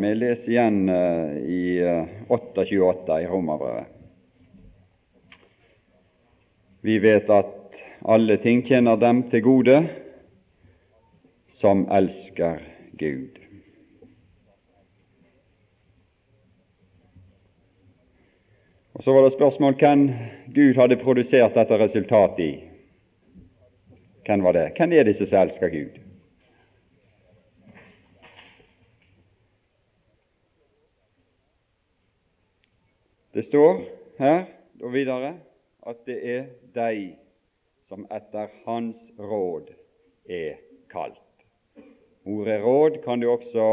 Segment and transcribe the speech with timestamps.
[0.00, 3.86] Vi leser igjen uh, i uh, 8.28 i Romerbrevet.
[6.80, 9.80] Vi vet at alle ting tjener dem til gode
[11.50, 13.42] som elsker Gud.
[18.94, 20.10] Og Så var det spørsmål hvem
[20.54, 22.52] Gud hadde produsert dette resultatet i.
[24.26, 24.68] Hvem var det?
[24.78, 26.07] Hvem er disse som elsker Gud?
[33.38, 33.84] Det står
[34.18, 34.40] her
[34.82, 35.28] og videre
[35.86, 37.12] at det er de
[37.86, 39.68] som etter Hans råd
[40.26, 40.56] er
[40.90, 41.44] kalt.
[42.26, 43.68] Ordet råd kan du også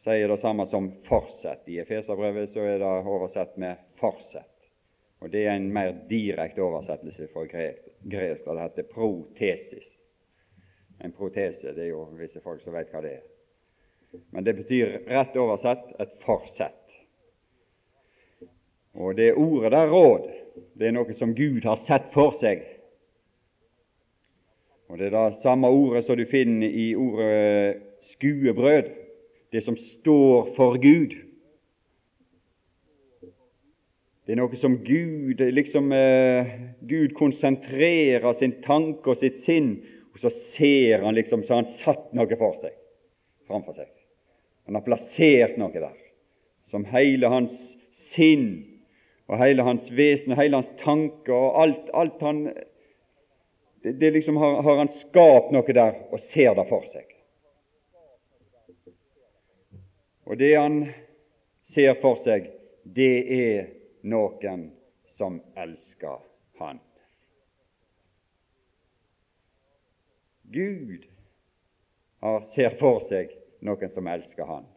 [0.00, 1.68] si det samme som forsett.
[1.68, 4.72] I Efeserbrevet så er det oversett med forsett.
[5.20, 9.96] Og Det er en mer direkte oversettelse fra gresk, det heter protesis.
[11.04, 13.24] En protese det er jo visse folk som vet hva det er.
[14.32, 16.79] Men det betyr rett oversett et forsett.
[18.94, 20.28] Og det ordet der, råd,
[20.78, 22.64] det er noe som Gud har sett for seg.
[24.90, 28.90] Og Det er det samme ordet som du finner i ordet skuebrød,
[29.52, 31.14] det som står for Gud.
[34.26, 36.50] Det er noe som Gud liksom eh,
[36.86, 39.72] Gud konsentrerer sin tanke og sitt sinn,
[40.14, 42.74] og så ser han liksom så han satt noe for seg,
[43.46, 43.90] framfor seg.
[44.66, 45.96] Han har plassert noe der
[46.70, 47.56] som hele hans
[47.90, 48.69] sinn
[49.30, 52.42] og hele hans vesen, hele hans tanker og alt, alt han
[53.82, 57.14] det, det liksom har, har, han skapt noe der og ser det for seg.
[60.28, 60.82] Og det han
[61.70, 62.50] ser for seg,
[62.84, 63.70] det er
[64.02, 64.68] noen
[65.16, 66.20] som elsker
[66.60, 66.82] han.
[70.50, 71.06] Gud
[72.20, 73.32] har, ser for seg
[73.64, 74.68] noen som elsker han.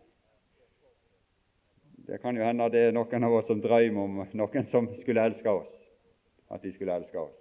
[2.08, 5.24] Det kan jo hende det er noen av oss som drømmer om noen som skulle
[5.24, 5.72] elske oss,
[6.52, 7.40] at de skulle elske oss.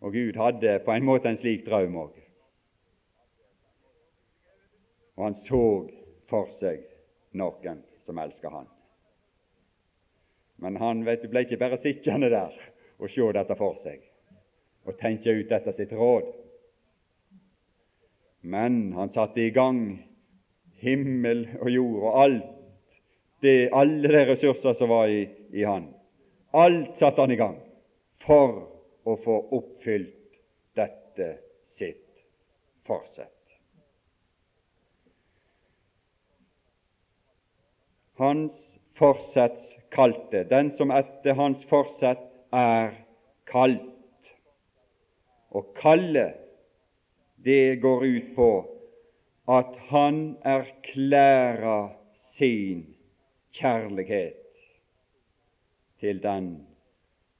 [0.00, 2.16] Og Gud hadde på en måte en slik drøm òg.
[5.18, 5.62] Og han så
[6.30, 6.86] for seg
[7.36, 8.68] noen som elska han.
[10.58, 12.54] Men han vet ble ikke bare sittende der
[12.98, 14.00] og se dette for seg
[14.88, 16.30] og tenke ut dette sitt råd.
[18.48, 19.98] Men han satte i gang
[20.80, 22.54] himmel og jord og alt
[23.40, 25.88] det, alle de ressurser som var i, i han.
[26.50, 27.58] Alt satte han i gang
[28.24, 28.64] for
[29.08, 30.38] å få oppfylt
[30.76, 31.30] dette
[31.76, 32.24] sitt
[32.88, 33.34] forsett.
[38.18, 38.56] Hans
[38.98, 42.96] forsetts kalte, den som etter hans forsett er
[43.46, 43.94] kalt.
[45.54, 46.32] Og kalle,
[47.46, 48.50] det går ut på
[49.48, 51.94] at han erklærer
[52.34, 52.82] sin
[53.58, 54.34] kjærlighet
[56.00, 56.66] til den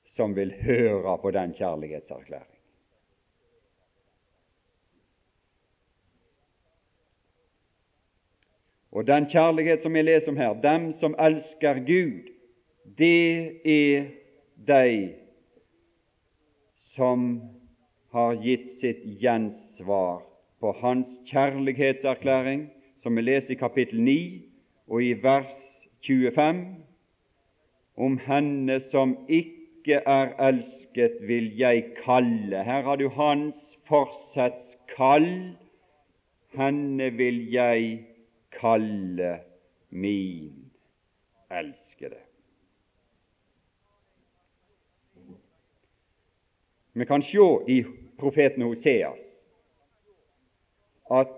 [0.05, 2.59] som vil høre på den kjærlighetserklæring.
[8.93, 12.33] Og den kjærlighet som vi leser om her, dem som elsker Gud,
[12.99, 14.07] det er
[14.67, 15.15] de
[16.79, 17.43] som
[18.13, 20.23] har gitt sitt gjensvar
[20.61, 22.71] på Hans kjærlighetserklæring,
[23.03, 24.19] som vi leser i kapittel 9
[24.89, 26.77] og i vers 25
[27.99, 32.63] om henne som ikke er elsket, vil jeg kalle.
[32.65, 35.57] Her har du hans fortsetts kall.
[36.55, 38.07] Henne vil jeg
[38.55, 39.39] kalle
[39.91, 40.71] min
[41.51, 42.21] elskede.
[46.99, 47.83] Vi kan se i
[48.19, 49.23] profeten Hoseas
[51.11, 51.35] at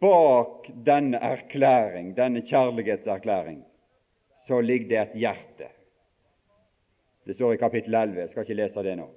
[0.00, 3.64] bak denne erklæring, denne kjærlighetserklæring,
[4.46, 5.68] så ligger det et hjerte.
[7.24, 8.20] Det står i kapittel 11.
[8.20, 9.08] Jeg skal ikke lese det nå.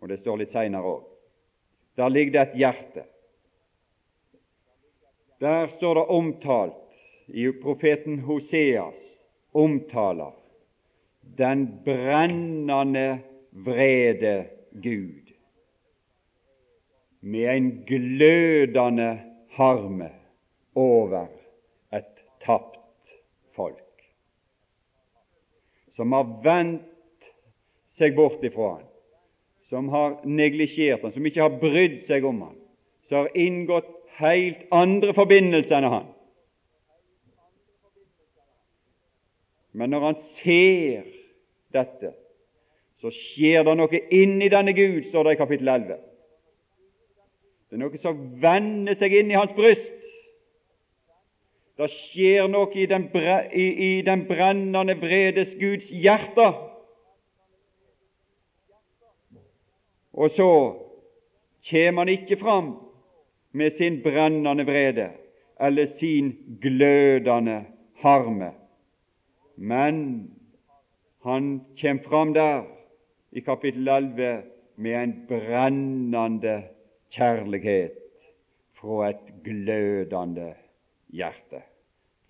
[0.00, 1.02] Og det står litt seinere òg.
[2.00, 3.04] Der ligger det et hjerte.
[5.42, 6.78] Der står det omtalt
[7.26, 9.02] i profeten Hoseas
[9.52, 10.32] omtaler
[11.38, 13.20] den brennende
[13.50, 15.32] vrede Gud
[17.20, 19.20] med en glødende
[19.50, 20.10] harme
[20.74, 21.26] over
[21.92, 22.78] et tapt
[23.54, 23.91] folk
[25.96, 27.28] som har vendt
[27.96, 28.86] seg bort ifra han,
[29.68, 32.56] som har neglisjert han, som ikke har brydd seg om han,
[33.08, 33.90] som har inngått
[34.20, 36.08] helt andre forbindelser enn han.
[39.72, 41.06] Men når han ser
[41.72, 42.12] dette,
[43.00, 46.00] så skjer det noe inni denne Gud, står det i kapittel 11.
[47.72, 50.11] Det er noe som vender seg inn i hans bryst.
[51.82, 53.64] Det skjer noe i den, i,
[53.98, 56.44] i den brennende vredes Guds hjerte.
[60.12, 60.46] Og så
[61.66, 62.68] kommer han ikke fram
[63.58, 65.08] med sin brennende vrede
[65.62, 66.30] eller sin
[66.62, 67.64] glødende
[68.04, 68.52] harme,
[69.56, 69.98] men
[71.26, 71.50] han
[71.80, 72.62] kommer fram der
[73.32, 74.42] i kapittel 11
[74.76, 76.62] med en brennende
[77.10, 77.98] kjærlighet
[78.78, 80.52] fra et glødende
[81.10, 81.71] hjerte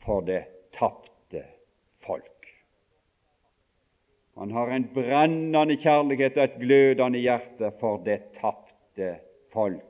[0.04, 0.44] for det
[0.78, 1.44] tapte
[2.06, 2.24] folk.
[4.34, 9.16] Han har en brennende kjærlighet og et glødende hjerte for det tapte
[9.52, 9.84] folk.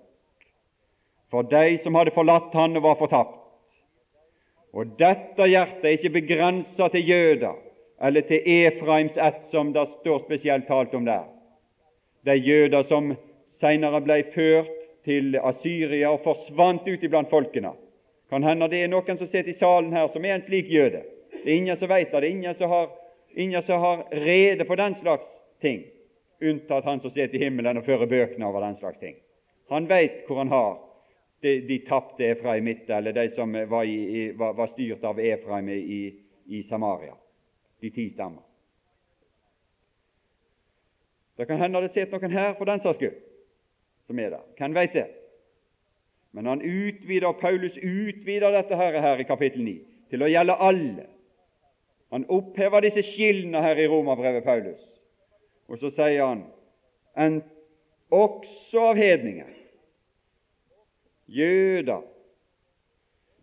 [1.30, 3.38] For de som hadde forlatt han og var fortapt.
[4.72, 7.56] Og dette hjertet er ikke begrensa til jøder
[8.02, 11.28] eller til Efraims ett, som det står spesielt talt om der.
[12.26, 13.12] De jøder som
[13.60, 14.72] senere ble ført
[15.06, 17.74] til Asyria og forsvant ut iblant folkene.
[18.32, 21.02] Kan hende det er noen som sitter i salen her som er en slik jøde.
[21.34, 22.20] Det er ingen som vet det.
[22.22, 22.86] Det er ingen som har,
[23.36, 25.28] ingen som har rede på den slags
[25.60, 25.82] ting,
[26.40, 29.20] unntatt han som sitter i himmelen og fører bøkene over den slags ting.
[29.68, 30.80] Han vet hvor han har
[31.44, 32.32] de, de tapte
[32.64, 36.02] midten eller de som var, i, var, var styrt av Efraim i,
[36.48, 37.12] i Samaria,
[37.84, 38.40] de ti stammer.
[41.36, 43.20] Det kan hende det sitter noen her for den saks skyld,
[44.08, 44.52] som er der.
[44.56, 45.10] Hvem veit det?
[46.32, 49.74] Men han utvider, Paulus utvider dette her, her i kapittel 9
[50.12, 51.06] til å gjelde alle.
[52.12, 54.80] Han opphever disse skillene her i Romerbrevet, Paulus.
[55.68, 56.42] Og så sier han
[57.16, 57.40] en,
[58.12, 59.48] også av hedninger,
[61.32, 62.02] jøder,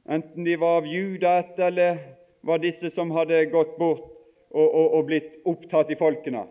[0.09, 1.97] enten de var av judaet eller
[2.45, 4.06] var disse som hadde gått bort
[4.50, 6.45] og, og, og blitt opptatt i folkene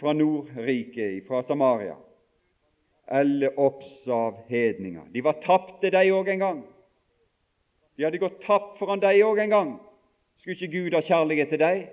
[0.00, 1.94] fra Nordriket, fra Samaria,
[3.06, 5.02] eller også av hedninger.
[5.12, 6.62] De var tapte, de òg en gang.
[7.96, 9.74] De hadde gått tapt foran de òg en gang.
[10.40, 11.84] Skulle ikke Gud ha kjærlighet til dem?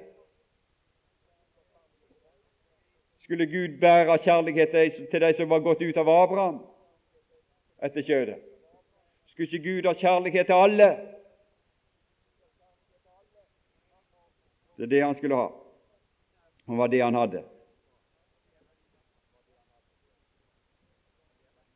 [3.22, 4.74] Skulle Gud bære kjærlighet
[5.12, 6.58] til de som var gått ut av Abraham
[7.84, 8.42] etter kjødet?
[9.32, 10.90] Skulle ikke Gud ha kjærlighet til alle?
[14.78, 15.48] Det er det han skulle ha.
[16.68, 17.44] Det var det han hadde.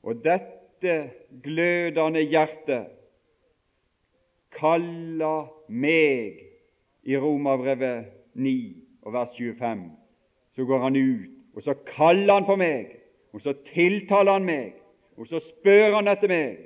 [0.05, 0.95] Og dette
[1.43, 2.91] glødende hjertet
[4.55, 6.43] kaller meg
[7.05, 8.53] i Romerbrevet 9
[9.01, 9.81] og vers 25.
[10.55, 12.93] Så går han ut, og så kaller han på meg,
[13.33, 14.77] og så tiltaler han meg,
[15.17, 16.61] og så spør han etter meg,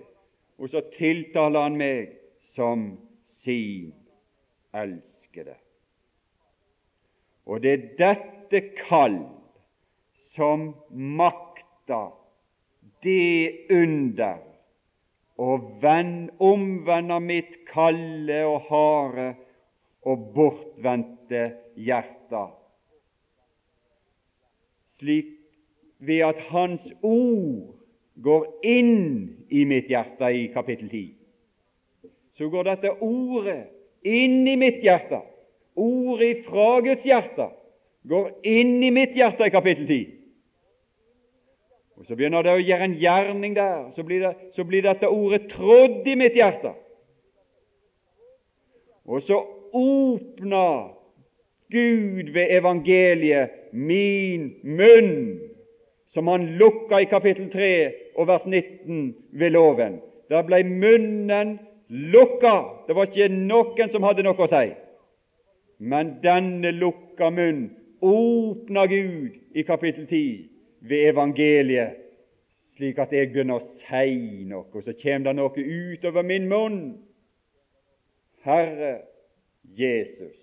[0.60, 2.14] og så tiltaler han meg
[2.54, 2.92] som
[3.40, 3.94] sin
[4.76, 5.56] elskede.
[7.50, 9.22] Og det er dette kall
[10.36, 12.12] som makter
[13.04, 14.40] det under
[15.40, 15.56] å
[16.44, 19.28] omvende mitt kalde og harde
[20.08, 21.44] og bortvendte
[21.80, 22.44] hjerte,
[25.00, 25.36] slik
[26.00, 27.76] ved at Hans ord
[28.20, 31.08] går inn i mitt hjerte i kapittel 10.
[32.36, 33.62] Så går dette ordet
[34.08, 35.22] inn i mitt hjerte.
[35.80, 37.50] Ordet fra Guds hjerte
[38.08, 40.19] går inn i mitt hjerte i kapittel 10.
[42.00, 43.90] Og Så begynner det å gjøre en gjerning der.
[43.92, 46.72] Så blir, det, så blir dette ordet trådd i mitt hjerte.
[49.10, 49.40] Og så
[49.76, 50.94] åpner
[51.70, 55.40] Gud ved evangeliet min munn,
[56.10, 57.74] som han lukka i kapittel 3
[58.16, 60.00] og vers 19 ved loven.
[60.32, 61.58] Der ble munnen
[61.90, 62.86] lukka.
[62.88, 64.72] Det var ikke noen som hadde noe å si.
[65.80, 67.68] Men denne lukka munn
[68.02, 71.96] åpna Gud i kapittel 10 ved evangeliet,
[72.76, 76.84] slik at jeg begynner å si noe, og så kommer det noe utover min munn.
[78.46, 79.02] Herre
[79.76, 80.38] Jesus.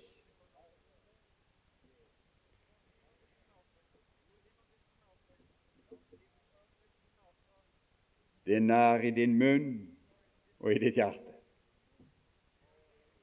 [8.45, 9.71] Det er nær i din munn
[10.63, 11.33] og i ditt hjerte.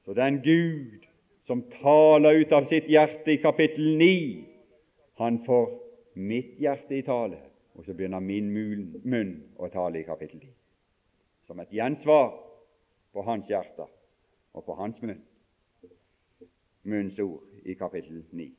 [0.05, 1.07] Så den Gud
[1.47, 4.45] som taler ut av sitt hjerte i kapittel 9,
[5.17, 5.71] han får
[6.15, 7.37] mitt hjerte i tale,
[7.75, 8.51] og så begynner min
[9.03, 10.51] munn å tale i kapittel 10.
[11.45, 12.31] Som et gjensvar
[13.13, 13.87] på hans hjerte
[14.55, 15.21] og på hans munn.
[16.85, 18.51] Munns ord i kapittel 9.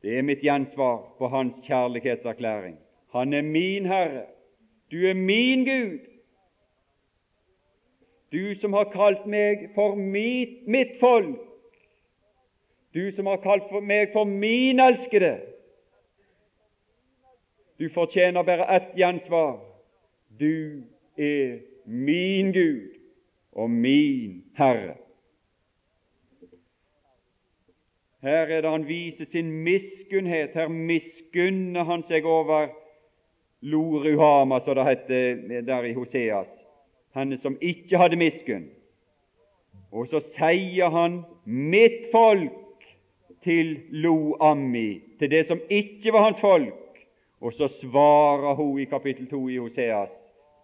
[0.00, 2.78] Det er mitt gjensvar på hans kjærlighetserklæring.
[3.12, 4.26] Han er min Herre.
[4.90, 6.06] Du er min Gud.
[8.32, 11.49] Du som har kalt meg for mitt, mitt folk
[12.94, 15.38] du som har kalt meg for min elskede.
[17.78, 19.60] Du fortjener bare ett gjensvar.
[20.40, 20.82] Du
[21.16, 22.98] er min Gud
[23.52, 24.96] og min Herre.
[28.20, 30.52] Her er det han viser sin miskunnhet.
[30.54, 32.68] Her miskunner han seg over
[33.60, 36.48] Loruhama, som det heter der i Hoseas,
[37.16, 38.68] henne som ikke hadde miskunn.
[39.92, 42.69] Og så sier han 'mitt folk'
[43.44, 46.76] til Lo-Ammi, til det som ikke var hans folk.
[47.40, 50.10] Og så svarer hun i kapittel 2 i Hoseas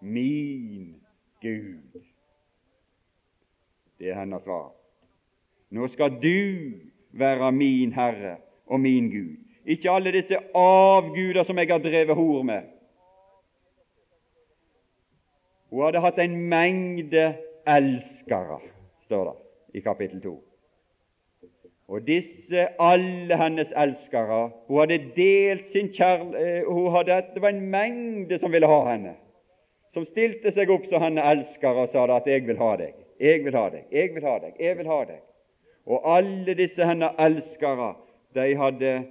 [0.01, 0.95] 'min
[1.45, 2.03] Gud'.
[3.99, 4.71] Det er hennes svar.
[5.69, 6.71] Nå skal du
[7.11, 9.37] være min Herre og min Gud.
[9.65, 12.61] Ikke alle disse avguder som jeg har drevet hor med.
[15.69, 17.35] Hun hadde hatt en mengde
[17.67, 18.59] elskere,
[19.01, 20.46] står det i kapittel 2.
[21.87, 28.37] Og disse, alle hennes elskere Hun hadde delt sin kjærlighet eh, Det var en mengde
[28.37, 29.13] som ville ha henne,
[29.93, 33.45] som stilte seg opp som henne elskere og sa at 'jeg vil ha deg', 'jeg
[33.45, 35.23] vil ha deg', 'jeg vil ha deg', 'jeg vil ha deg'.
[35.85, 37.95] Og alle disse henne elskere,
[38.35, 39.05] de hadde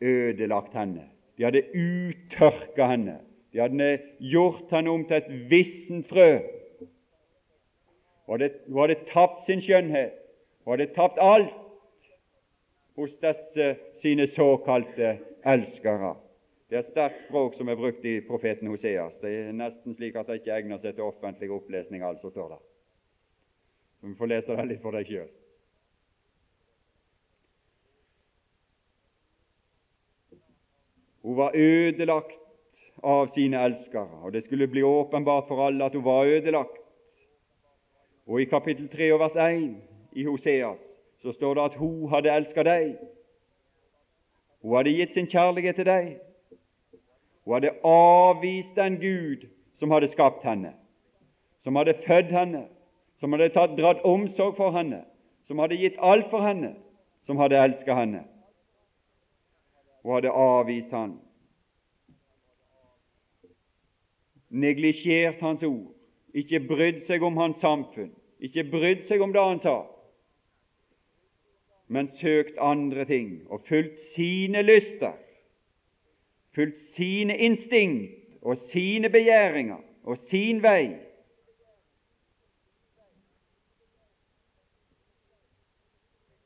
[0.00, 1.04] ødelagt henne.
[1.38, 3.18] De hadde uttørka henne.
[3.52, 6.38] De hadde gjort henne om til et vissent frø.
[8.26, 10.12] Og det, hun hadde tapt sin skjønnhet.
[10.64, 11.52] Hun hadde tapt alt
[12.94, 16.14] hos disse sine såkalte elskere.
[16.68, 19.18] Det er et sterkt språk som er brukt i profeten Hoseas.
[19.20, 22.60] Det er nesten slik at det ikke egner seg til offentlig opplesning, altså står det.
[24.02, 25.28] Vi får lese det litt for deg sjøl.
[31.22, 32.40] Hun var ødelagt
[33.02, 36.80] av sine elskere, og det skulle bli åpenbart for alle at hun var ødelagt.
[38.26, 39.68] Og i kapittel 3 og vers 1
[40.18, 40.91] i Hoseas
[41.22, 42.92] så står det at hun hadde elsket deg.
[44.62, 46.12] Hun hadde gitt sin kjærlighet til deg.
[47.44, 49.46] Hun hadde avvist den Gud
[49.78, 50.74] som hadde skapt henne,
[51.62, 52.66] som hadde født henne,
[53.20, 55.04] som hadde tatt, dratt omsorg for henne,
[55.46, 56.74] som hadde gitt alt for henne,
[57.26, 58.24] som hadde elsket henne.
[60.02, 61.16] Hun hadde avvist han,
[64.50, 65.94] neglisjert hans ord,
[66.34, 68.10] ikke brydd seg om hans samfunn,
[68.42, 69.76] ikke brydd seg om det han sa,
[71.92, 75.12] men søkt andre ting og fulgt sine lyster,
[76.54, 80.96] fulgt sine instinkt og sine begjæringer og sin vei.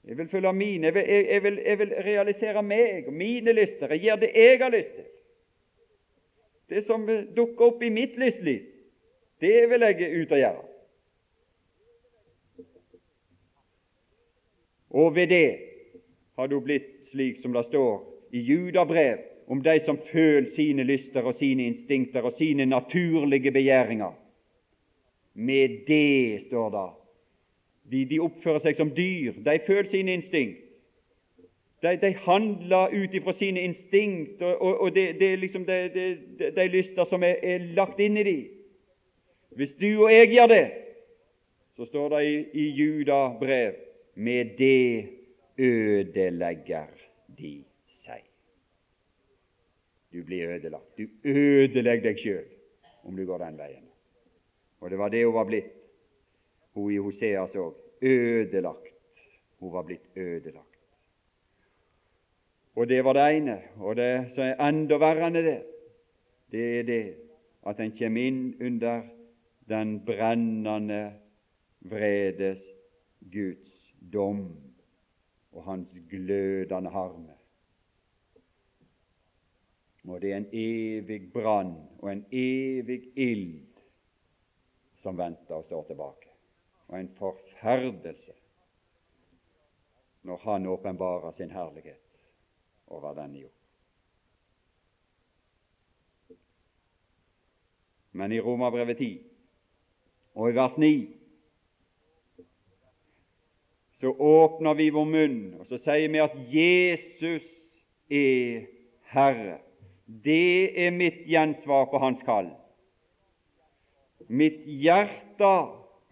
[0.06, 3.90] Jeg vil følge mine, jeg vil, jeg, vil, jeg vil, realisere meg og mine lyster.
[3.90, 5.06] Jeg gjør det jeg har lyst til.
[6.70, 8.62] Det som dukker opp i mitt lystliv,
[9.40, 10.62] det vil jeg ut og gjøre.
[14.96, 15.58] Og ved det
[16.38, 17.98] har du blitt slik som det står
[18.32, 24.14] i Judabrev om de som føler sine lyster og sine instinkter og sine naturlige begjæringer.
[25.34, 26.88] Med det, står det.
[27.90, 29.36] De, de oppfører seg som dyr.
[29.44, 30.62] De føler sine instinkt.
[31.84, 36.16] De, de handler ut ifra sine instinkt og, og, og det, det, er liksom de,
[36.56, 38.46] de lyster som er, er, lagt inn i dem.
[39.60, 40.64] Hvis du og jeg gjør det,
[41.76, 43.76] så står det i, i Judabrev
[44.16, 45.08] med det
[45.58, 46.87] ødelegger
[47.38, 47.64] de
[48.00, 48.23] seg.
[50.12, 50.99] Du blir ødelagt.
[50.99, 52.46] Du ødelegger deg sjøl
[53.04, 53.85] om du går den veien.
[54.80, 55.68] Og det var det hun var blitt,
[56.75, 57.76] hun i Hoseas òg.
[58.02, 58.92] Ødelagt.
[59.61, 60.80] Hun var blitt ødelagt.
[62.76, 63.61] Og det var det ene.
[63.76, 65.56] Og det som er enda verre enn det,
[66.52, 67.04] det er det
[67.66, 69.08] at en kommer inn under
[69.68, 71.00] den brennende
[71.80, 72.62] vredes
[73.32, 73.75] Guds
[74.12, 74.62] dom
[75.52, 77.34] og hans glødende harme.
[80.06, 83.66] Og det er en evig brann og en evig ild
[85.02, 86.28] som venter og står tilbake,
[86.88, 88.32] og en forferdelse
[90.26, 92.18] når Han åpenbarer sin herlighet
[92.86, 93.52] over denne jord.
[98.12, 99.22] Men i Romerbrevet 10
[100.34, 101.15] og i vers 9
[104.00, 107.46] så åpner vi vår munn, og så sier vi at Jesus
[108.12, 108.66] er
[109.12, 109.60] Herre.
[110.06, 112.50] Det er mitt gjensvar på Hans kall.
[114.28, 115.54] Mitt hjerte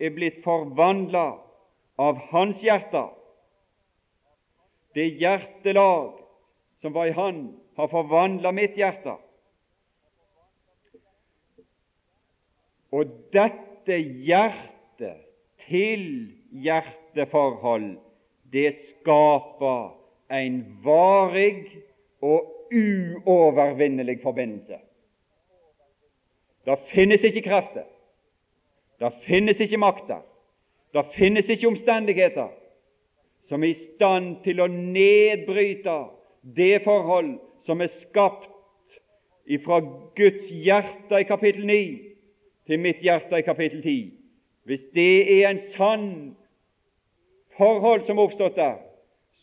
[0.00, 1.26] er blitt forvandla
[2.00, 3.04] av Hans hjerte.
[4.94, 6.16] Det hjertelag
[6.80, 7.44] som var i Han,
[7.76, 9.16] har forvandla mitt hjerte.
[12.94, 15.24] Og dette hjertet
[15.66, 16.04] til
[16.64, 17.96] hjertet hjerteforhold,
[18.52, 19.94] det skaper
[20.30, 21.66] en varig
[22.22, 24.78] og uovervinnelig forbindelse.
[26.64, 27.84] Det finnes ikke krefter.
[29.00, 30.22] Det finnes ikke makter.
[30.94, 32.48] Det finnes ikke omstendigheter
[33.48, 35.96] som er i stand til å nedbryte
[36.56, 37.34] det forhold
[37.66, 38.48] som er skapt
[39.44, 39.80] ifra
[40.16, 41.80] Guds hjerte i kapittel 9
[42.68, 44.14] til mitt hjerte i kapittel 10.
[44.64, 46.08] Hvis det er en sann
[47.58, 48.76] forhold som er oppstått der,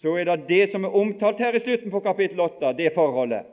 [0.01, 3.45] så er det det som er omtalt her i slutten på kapittel 8, det forholdet.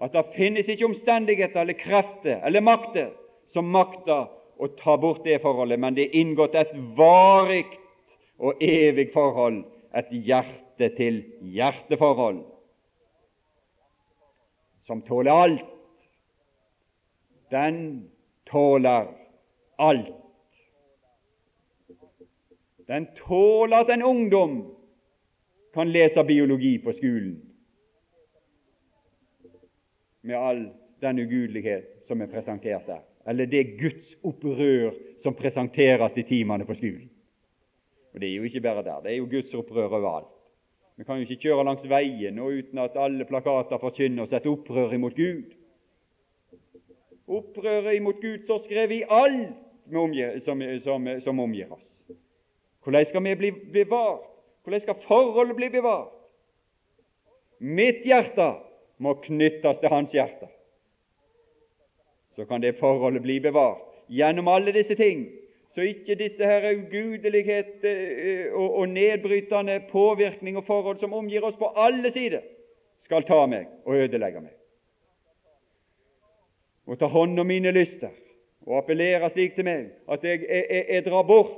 [0.00, 3.10] At det finnes ikke omstendigheter eller krefter eller makter
[3.52, 4.28] som makter
[4.60, 7.66] å ta bort det forholdet, men det er inngått et varig
[8.40, 9.64] og evig forhold,
[9.96, 12.44] et hjerte-til-hjerte-forhold,
[14.86, 15.64] som tåler alt.
[17.50, 18.08] Den
[18.48, 19.06] tåler
[19.80, 20.19] alt.
[22.90, 24.56] Den tåler at en ungdom
[25.74, 27.36] kan lese biologi på skolen
[30.26, 30.64] med all
[31.00, 36.74] den ugudelighet som er presentert der eller det Guds opprør som presenteres i timene på
[36.74, 37.10] skolen.
[38.14, 40.32] Og Det er jo ikke bare der, det er jo Guds opprør overalt.
[40.96, 44.46] Vi kan jo ikke kjøre langs veien og uten at alle plakater forkynner oss et
[44.46, 45.54] opprør imot Gud.
[47.28, 51.89] Opprøret imot Gud står skrevet i alt som, som, som omgir oss.
[52.90, 53.50] Hvordan skal vi bli
[53.84, 54.26] bevart?
[54.64, 56.10] Hvordan skal forholdet bli bevart?
[57.60, 58.56] Mitt hjerte
[58.98, 60.48] må knyttes til hans hjerte
[62.40, 65.26] så kan det forholdet bli bevart gjennom alle disse ting,
[65.74, 71.68] så ikke disse her ugudelighet eh, og, nedbrytende påvirkning og forhold som omgir oss på
[71.76, 72.40] alle sider,
[72.98, 74.56] skal ta meg og ødelegge meg.
[76.88, 78.10] Og ta hånd om mine lyster
[78.66, 81.52] og appellere slik til meg at jeg, jeg, jeg, jeg drar bort.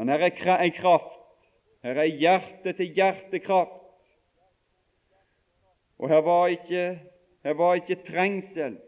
[0.00, 1.18] Men her er en kraft,
[1.84, 3.82] her er hjerte-til-hjerte-kraft.
[6.00, 6.84] Og her var ikke
[7.44, 8.78] her var ikke trengsel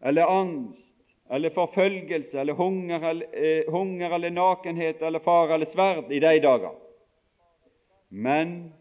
[0.00, 0.96] eller angst
[1.30, 6.40] eller forfølgelse eller hunger eller, eh, hunger eller nakenhet eller fare eller sverd i de
[6.40, 6.74] dager.
[8.08, 8.72] Men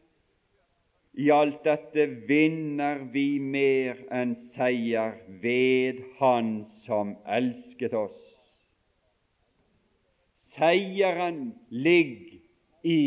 [1.13, 8.28] i alt dette vinner vi mer enn seier ved Han som elsket oss.
[10.59, 12.39] Seieren ligger
[12.83, 13.01] i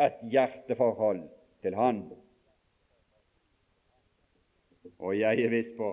[0.00, 1.26] et hjerteforhold
[1.62, 2.00] til Han.
[4.98, 5.90] Og jeg er viss på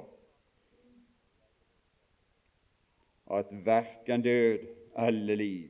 [3.36, 4.66] at verken død
[5.08, 5.70] eller liv,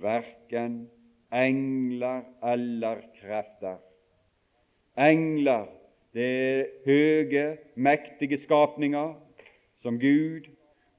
[0.00, 0.84] verken
[1.32, 2.22] engler
[2.54, 3.80] eller krefter
[4.98, 5.66] Engler,
[6.12, 7.44] det er høye,
[7.76, 9.14] mektige skapninger
[9.80, 10.51] som Gud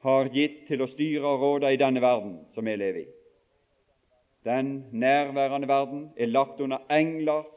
[0.04, 3.12] har gitt til å styre og råde i denne verden som vi lever i.
[4.44, 7.54] Den nærværende verden er lagt under englers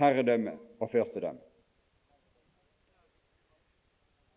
[0.00, 1.40] herredømme og førstedømme.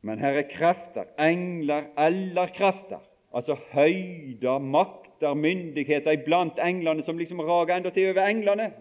[0.04, 3.00] Men her er krefter, engler eller krefter,
[3.34, 8.74] altså høyder, makter, myndigheter iblant englene som liksom rager enda til over englene.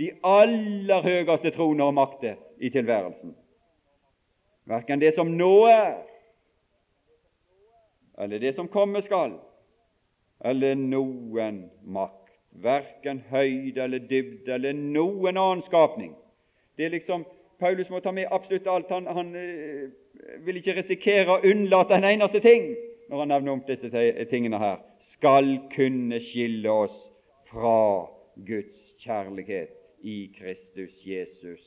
[0.00, 3.36] De aller høyeste troner og makter i tilværelsen.
[4.66, 6.00] Verken det som nå er,
[8.18, 9.36] eller det som komme skal,
[10.44, 12.22] eller noen makt.
[12.56, 16.14] Verken høyde eller dybde eller noen annen skapning.
[16.76, 17.26] Det er liksom
[17.60, 18.90] Paulus må ta med absolutt alt.
[18.92, 19.88] Han, han eh,
[20.44, 22.70] vil ikke risikere å unnlate en eneste ting
[23.10, 23.90] når han nevner om disse
[24.30, 24.80] tingene her.
[25.12, 26.96] Skal kunne skille oss
[27.50, 28.08] fra
[28.48, 29.72] Guds kjærlighet
[30.04, 31.64] i Kristus Jesus.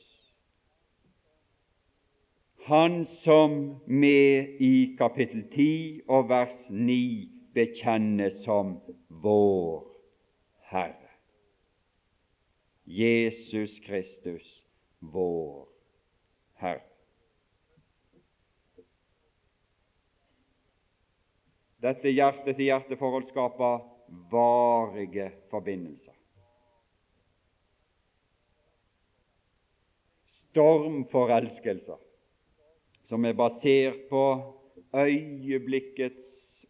[2.62, 8.74] Han som med i kapittel 10 og vers 9 bekjenner som
[9.08, 9.86] vår
[10.70, 11.08] Herre.
[12.84, 14.50] Jesus Kristus,
[15.00, 15.68] vår
[16.60, 16.84] Herre.
[21.80, 23.80] Dette hjerte-til-hjerte-forhold skaper
[24.30, 26.12] varige forbindelser.
[30.28, 32.09] Stormforelskelser
[33.10, 34.24] som er basert på
[34.94, 36.28] øyeblikkets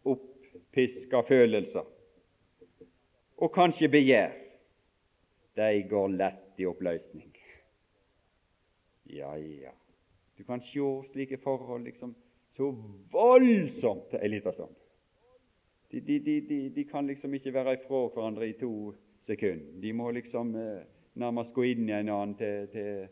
[0.09, 1.85] oppiska følelser
[3.41, 4.33] og kanskje begjær,
[5.57, 7.29] de går lett i oppløsning.
[9.11, 9.73] Ja, ja,
[10.37, 12.13] du kan se slike forhold liksom
[12.57, 12.69] så
[13.11, 14.75] voldsomt en liten stund.
[15.91, 18.93] De, de, de, de, kan liksom ikke være ifra hverandre i to
[19.25, 19.81] sekunder.
[19.81, 20.85] De må liksom eh,
[21.19, 23.09] nærmest gå inn i en annen til, til,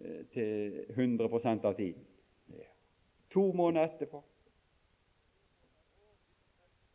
[0.00, 1.28] eh, til 100
[1.62, 2.02] av tiden.
[3.34, 4.22] To måneder etterpå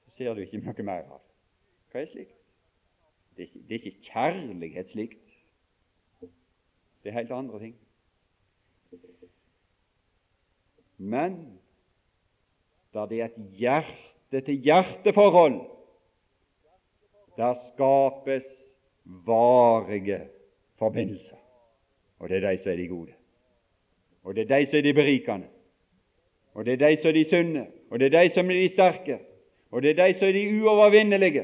[0.06, 1.34] så ser du ikke noe mer av det.
[1.92, 2.38] Hva er slikt?
[3.36, 5.28] Det er ikke, det er ikke kjærlighet slikt.
[7.04, 7.76] Det er helt andre ting.
[10.98, 11.60] Men
[12.94, 15.60] da det er et hjerte-til-hjerte-forhold,
[17.38, 18.46] der skapes
[19.06, 20.30] varige
[20.76, 21.38] forbindelser.
[22.20, 23.14] Og det er de som er de gode.
[24.24, 25.48] Og det er de som er de berikende.
[26.60, 27.62] Og det er de som er de sunne.
[27.88, 29.16] Og det er de som er de sterke.
[29.72, 31.44] Og det er de som er de uovervinnelige.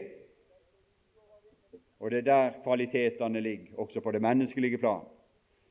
[2.03, 5.01] Og det er der kvalitetene ligger, også på det menneskelige plan.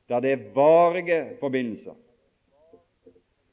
[0.09, 1.93] Der det er varige forbindelser.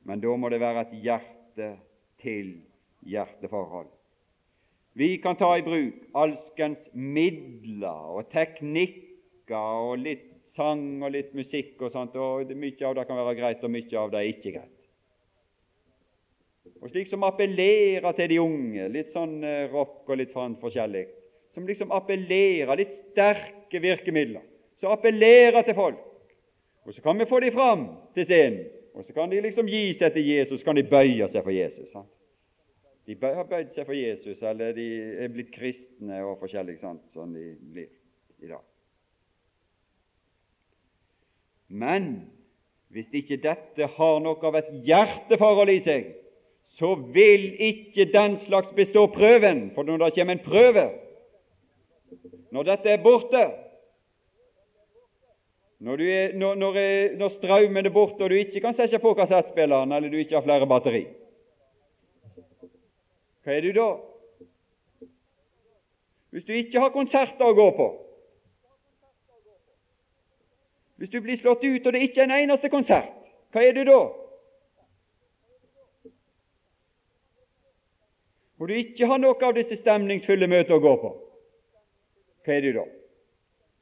[0.03, 3.87] Men da må det være et hjerte-til-hjerteforhold.
[4.95, 11.83] Vi kan ta i bruk alskens midler og teknikker og litt sang og litt musikk
[11.83, 14.53] og sånt, og mye av det kan være greit, og mye av det er ikke
[14.57, 14.72] greit.
[16.83, 21.05] Og slik som appellerer til de unge, litt sånn eh, rock og litt sånn forskjellig,
[21.55, 24.43] som liksom appellerer, litt sterke virkemidler,
[24.81, 26.01] som appellerer til folk.
[26.83, 27.85] Og så kan vi få dem fram
[28.17, 28.65] til scenen,
[28.99, 31.55] og så kan de liksom gi seg til Jesus, så kan de bøye seg for
[31.55, 31.87] Jesus.
[31.95, 32.11] Sant?
[33.07, 34.89] De har bøyd seg for Jesus, eller de
[35.23, 37.89] er blitt kristne og forskjellig sant, som de blir
[38.43, 38.63] i dag.
[41.73, 42.11] Men
[42.93, 46.11] hvis ikke dette har noe av et hjerteforhold i seg,
[46.79, 49.71] så vil ikke den slags bestå prøven.
[49.75, 50.91] For når det kommer en prøve,
[52.53, 53.43] når dette er borte,
[55.79, 56.79] når, er, når, når,
[57.19, 60.47] når strømmen er borte og du ikke kan sette på kassettspilleren, eller du ikke har
[60.47, 61.05] flere batteri,
[63.43, 63.89] hva er du da?
[66.31, 67.89] Hvis du ikke har konserter å gå på,
[71.03, 73.11] hvis du blir slått ut og det ikke er en eneste konsert,
[73.53, 74.01] hva er du da?
[78.63, 81.09] Og du ikke har noe av disse stemningsfulle møter å gå på,
[82.47, 82.85] hva er du da?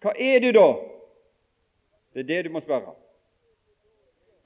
[0.00, 0.68] Hva er du da?
[2.16, 2.94] Det er det du må spørre.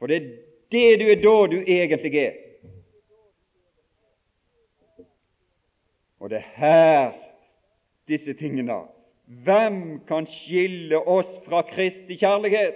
[0.02, 0.26] For det er
[0.74, 2.34] det du er da du egentlig er.
[6.18, 7.14] Og det er her
[8.10, 8.82] disse tingene
[9.46, 12.74] Hvem kan skille oss fra Kristi kjærlighet?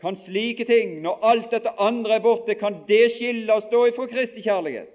[0.00, 4.08] Kan slike ting, når alt dette andre er borte, kan det skille oss da ifra
[4.08, 4.93] Kristi kjærlighet?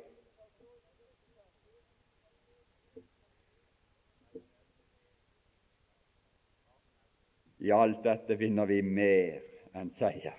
[7.59, 9.41] I alt dette vinner vi mer
[9.75, 10.37] enn seier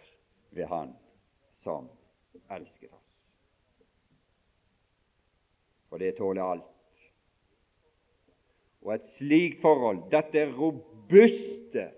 [0.57, 0.95] ved Han
[1.61, 1.89] som
[2.49, 3.09] elsker oss.
[5.91, 6.67] For det tåler alt.
[8.81, 11.91] Og et slikt forhold, dette robuste,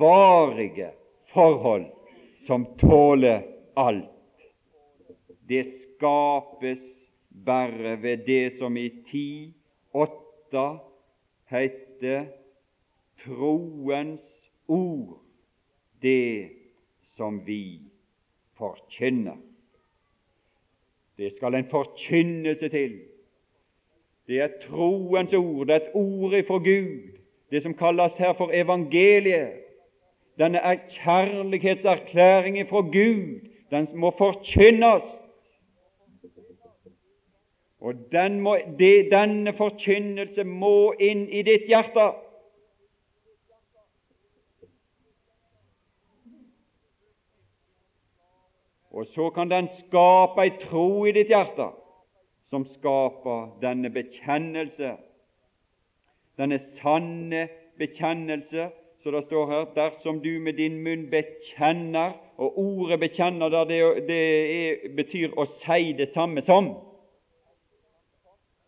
[0.00, 0.94] varige
[1.34, 1.90] forhold
[2.46, 3.42] som tåler
[3.76, 4.08] alt,
[5.44, 6.80] det skapes
[7.44, 9.52] bare ved det som i ti
[9.92, 10.78] åtta
[11.52, 12.30] heter
[13.20, 14.24] troens
[14.68, 15.18] ord,
[16.02, 16.50] det
[17.16, 17.80] som vi
[18.58, 19.36] forkynner.
[21.18, 23.00] Det skal en forkynnelse til
[24.26, 27.00] det er troens ord, det er et ord ifra Gud,
[27.50, 29.52] det som kalles her for evangeliet.
[30.38, 35.04] Denne er kjærlighetserklæring fra Gud, den må forkynnes.
[37.80, 42.14] Og den må, det, denne forkynnelse må inn i ditt hjerte.
[48.94, 51.72] Og så kan den skape ei tro i ditt hjerte
[52.50, 54.92] som skaper denne bekjennelse,
[56.38, 58.68] denne sanne bekjennelse.
[59.02, 64.08] Så det står her dersom du med din munn bekjenner, og ordet 'bekjenner' der det,
[64.08, 64.22] det
[64.56, 66.70] er, betyr å si det samme som.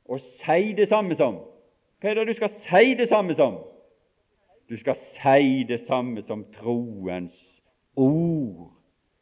[0.08, 1.38] Å si det samme som.
[2.00, 3.58] Hva er det du skal si det samme som?
[4.68, 7.62] Du skal si det samme som troens
[7.96, 8.70] ord,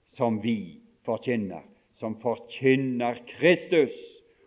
[0.09, 1.63] som vi forkynner,
[2.01, 3.95] som forkynner Kristus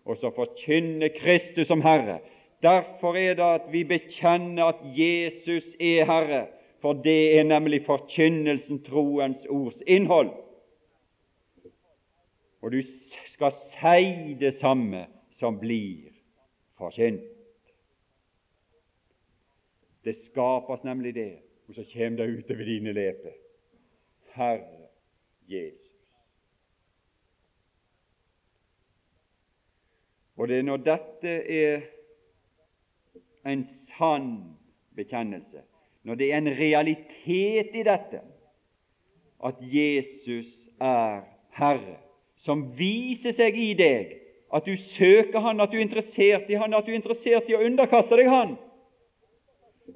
[0.08, 2.20] og som forkynner Kristus som Herre.
[2.64, 6.48] Derfor er det at vi bekjenner at Jesus er Herre,
[6.82, 10.32] for det er nemlig forkynnelsen, troens ords innhold.
[12.62, 12.82] Og du
[13.34, 15.06] skal si det samme
[15.40, 16.10] som blir
[16.78, 17.26] forkynt.
[20.06, 21.34] Det skapes nemlig det,
[21.68, 23.36] og så kommer det utover dine leper.
[24.34, 24.88] Herre
[25.48, 25.87] Jesus.
[30.38, 31.82] Og det er når dette er
[33.48, 33.64] en
[33.98, 34.32] sann
[34.96, 35.64] bekjennelse,
[36.04, 38.22] når det er en realitet i dette,
[39.44, 40.50] at Jesus
[40.82, 41.24] er
[41.58, 41.98] Herre,
[42.38, 44.14] som viser seg i deg,
[44.54, 47.56] at du søker Han, at du er interessert i Han, at du er interessert i
[47.58, 48.56] å underkaste deg Han.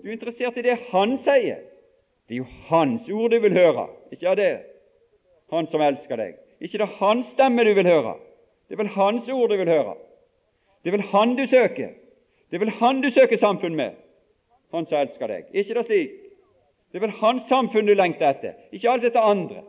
[0.01, 1.61] Du er interessert i det Han sier.
[2.27, 4.51] Det er jo Hans ord du vil høre, ikke av det?
[5.51, 6.37] Han som elsker deg.
[6.61, 8.13] ikke det hans stemme du vil høre.
[8.69, 9.95] Det er vel hans ord du vil høre.
[10.83, 11.93] Det vel han du søker.
[12.51, 13.95] Det vel han du søker samfunn med,
[14.73, 15.45] han som elsker deg.
[15.53, 16.17] ikke det slik?
[16.91, 19.63] Det er vel hans samfunn du lengter etter, ikke alt dette andre.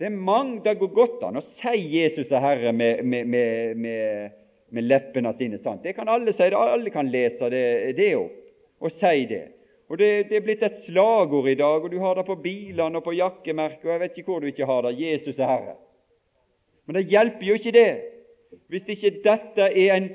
[0.00, 4.32] Det er mange, det går godt an å si Jesus er Herre med, med, med,
[4.72, 5.60] med, leppene sine.
[5.60, 5.84] sant?
[5.84, 9.44] Det kan alle si, alle kan lese det, det opp og si det.
[9.90, 12.98] Og det, det, er blitt et slagord i dag, og du har det på bilene
[12.98, 14.96] og på jakkemerket, og jeg vet ikke hvor du ikke har det.
[14.98, 15.76] Jesus er Herre.
[16.86, 17.90] Men det hjelper jo ikke det
[18.70, 20.08] hvis ikke dette er en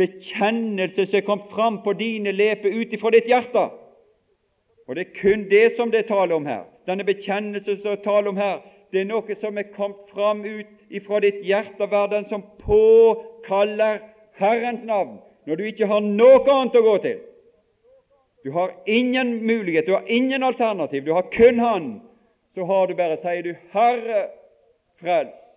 [0.00, 3.68] bekjennelse som kommet fram på dine leper ut ifra ditt hjerte.
[4.88, 6.64] Og Det er kun det som det er tale om her.
[6.88, 10.42] Denne bekjennelse som det er tale om her, det er noe som er kommet fram
[10.42, 14.00] ut ifra ditt hjerte, å den som påkaller
[14.40, 17.20] Herrens navn når du ikke har noe annet å gå til.
[18.44, 21.88] Du har ingen mulighet, du har ingen alternativ, du har kun Han.
[22.54, 24.24] Så har du bare, sier du, Herre,
[24.98, 25.49] frels.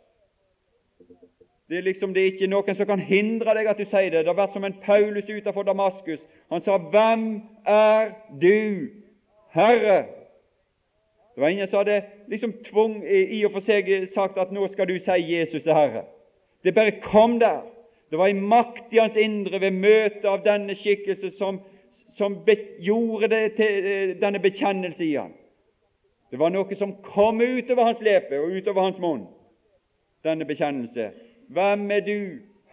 [1.73, 4.19] Det er liksom det er ikke noen som kan hindre deg at du sier det.
[4.21, 6.19] Det har vært som en Paulus utenfor Damaskus.
[6.53, 8.89] Han sa, 'Hvem er du,
[9.49, 10.05] Herre?'
[11.33, 14.87] Det var ingen som hadde liksom tvung i og for seg sagt at 'nå skal
[14.87, 16.05] du si Jesus er Herre'.
[16.63, 17.61] Det bare kom der.
[18.11, 21.59] Det var en makt i hans indre ved møtet av denne skikkelse som,
[22.17, 22.37] som
[22.79, 25.33] gjorde det til eh, denne bekjennelse i han.
[26.31, 29.27] Det var noe som kom utover hans lepe og utover hans munn,
[30.23, 31.32] denne bekjennelse.
[31.53, 32.19] Hvem er du,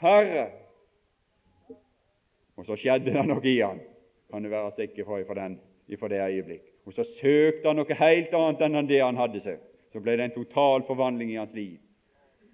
[0.01, 0.47] Herre?
[2.57, 3.81] Og så skjedde det noe i han,
[4.33, 5.59] kan du være sikker på fra, den,
[6.01, 6.65] fra det øyeblikk.
[6.89, 9.67] Og så søkte han noe helt annet enn det han hadde søkt.
[9.93, 11.77] Så ble det en total forvandling i hans liv.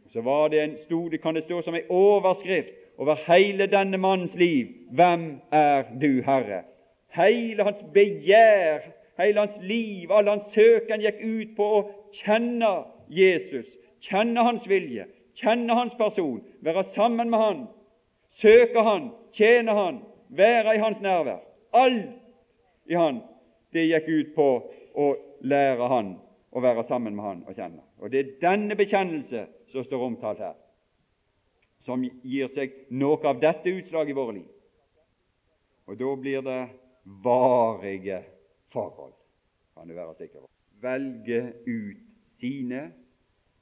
[0.06, 3.66] Og Så var det en, stor, det kan det stå som en overskrift over hele
[3.70, 4.72] denne mannens liv.
[4.90, 6.62] Hvem er du, Herre?
[7.14, 8.86] Hele hans begjær,
[9.20, 11.82] hele hans liv, all hans søken gikk ut på å
[12.14, 12.72] kjenne
[13.10, 13.68] Jesus,
[14.02, 17.64] kjenne hans vilje, kjenne hans person, være sammen med han,
[18.40, 21.42] søke han, tjene han, være i hans nærvær.
[21.76, 22.16] Alt
[22.86, 23.20] i han,
[23.72, 24.48] det gikk ut på
[24.96, 25.08] å
[25.44, 26.14] lære han
[26.56, 27.82] å være sammen med han og kjenne.
[28.00, 30.56] Og Det er denne bekjennelse som står omtalt her,
[31.84, 34.48] som gir seg noe av dette utslaget i våre liv.
[35.86, 36.60] Og da blir det
[37.22, 38.22] varige
[38.74, 39.14] forhold,
[39.74, 40.48] kan du være sikker på.
[40.82, 42.00] Velge ut
[42.40, 42.88] sine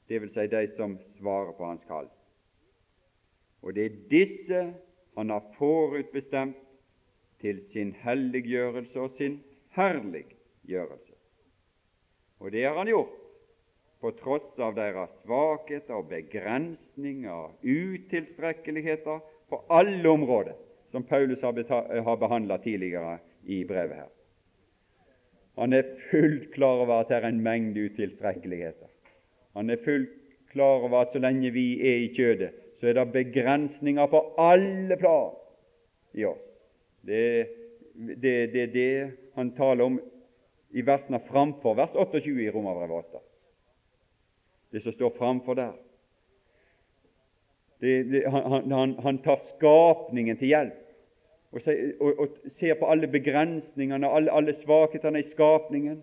[0.08, 0.34] dvs.
[0.34, 2.08] Si de som svarer på hans kall.
[3.62, 4.62] Og det er disse
[5.14, 6.58] han har forutbestemt
[7.40, 9.38] til sin helliggjørelse og sin
[9.76, 11.12] herliggjørelse.
[12.40, 13.20] Og det har han gjort
[14.00, 20.56] på tross av deres svakheter og begrensninger og utilstrekkeligheter på alle områder,
[20.92, 24.10] som Paulus har behandla tidligere i brevet her.
[25.56, 28.90] Han er fullt klar over at det er en mengde utilstrekkeligheter.
[29.54, 30.12] Han er fullt
[30.52, 34.96] klar over at så lenge vi er i kjødet, så er det begrensninger på alle
[34.98, 35.34] plan
[36.14, 36.42] i oss.
[37.04, 37.46] Det er
[37.94, 40.00] det, det, det, han taler om
[40.74, 43.20] i versene framfor vers 28 i Romerbrevet 8.
[44.74, 45.74] Det som står framfor der.
[47.80, 50.80] Det, han, han, han, tar skapningen til hjelp
[51.52, 51.60] og,
[52.00, 56.00] og, og ser på alle begrensningene, alle, alle svakhetene i skapningen.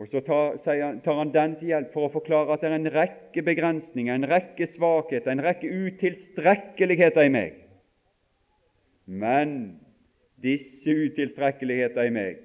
[0.00, 3.42] Og Så tar, han, den til hjelp for å forklare at det er en rekke
[3.44, 7.58] begrensninger, en rekke svakheter, en rekke utilstrekkeligheter i meg.
[9.04, 9.50] Men
[10.40, 12.40] disse utilstrekkeligheter i meg,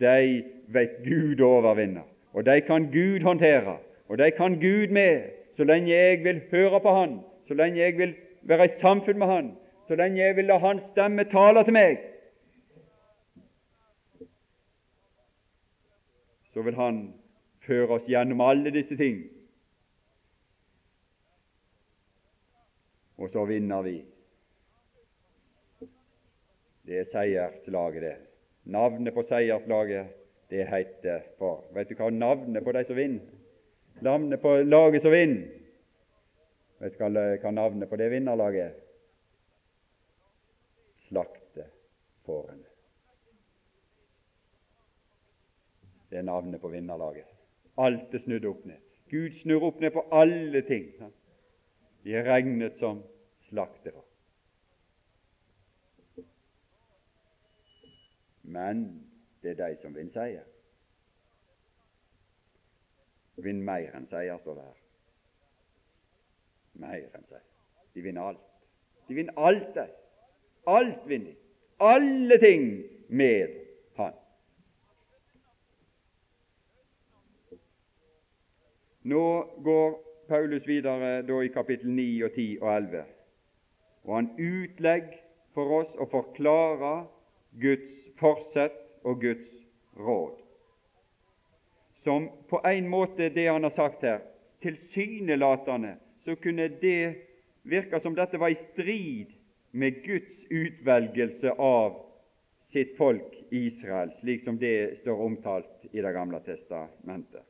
[0.00, 0.40] de
[0.72, 3.76] vet Gud overvinner, og de kan Gud håndtere,
[4.08, 5.28] og de kan Gud med,
[5.60, 8.16] så lenge jeg vil høre på Han, så lenge jeg vil
[8.48, 9.52] være i samfunn med Han,
[9.88, 12.00] så lenge jeg vil la Hans stemme tale til meg.
[16.54, 16.98] Så vil Han
[17.66, 19.24] føre oss gjennom alle disse ting.
[23.18, 23.96] Og så vinner vi.
[26.84, 28.14] Det er seierslaget, det.
[28.64, 30.12] Navnet på seierslaget,
[30.50, 33.24] det heter for Vet du hva navnet på de som vinner?
[34.04, 35.48] Navnet på laget som vinner.
[36.78, 37.02] Vet du
[37.42, 38.76] hva navnet på det vinnerlaget er?
[41.08, 42.53] Slaktefårene.
[46.14, 47.26] Det er navnet på vinnerlaget.
[47.76, 48.78] Alt er snudd opp ned.
[49.10, 50.84] Gud snur opp ned på alle ting.
[52.04, 53.00] De er regnet som
[53.48, 53.98] slaktere.
[58.46, 58.86] Men
[59.42, 60.46] det er de som vinner seier.
[63.42, 64.80] Vinn mer enn seier, står det her.
[66.86, 67.48] Mer enn seier.
[67.90, 68.50] De vinner alt.
[69.08, 69.90] De vinner alt, de.
[70.78, 71.40] Alt vinner de.
[71.82, 72.70] Alle ting
[73.08, 73.64] med
[73.98, 74.14] Han.
[79.04, 79.24] Nå
[79.64, 83.02] går Paulus videre da i kapittel 9 og 10 og 11,
[84.04, 85.18] og han utlegger
[85.52, 87.04] for oss og forklarer
[87.60, 89.50] Guds forsett og Guds
[90.00, 90.40] råd.
[92.04, 94.24] Som på en måte det han har sagt her,
[94.64, 97.14] tilsynelatende så kunne det
[97.68, 99.36] virke som dette var i strid
[99.76, 102.00] med Guds utvelgelse av
[102.72, 107.44] sitt folk Israel, slik som det står omtalt i Det gamle testamentet.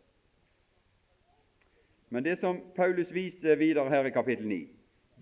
[2.15, 4.59] Men det som Paulus viser videre her i kapittel 9,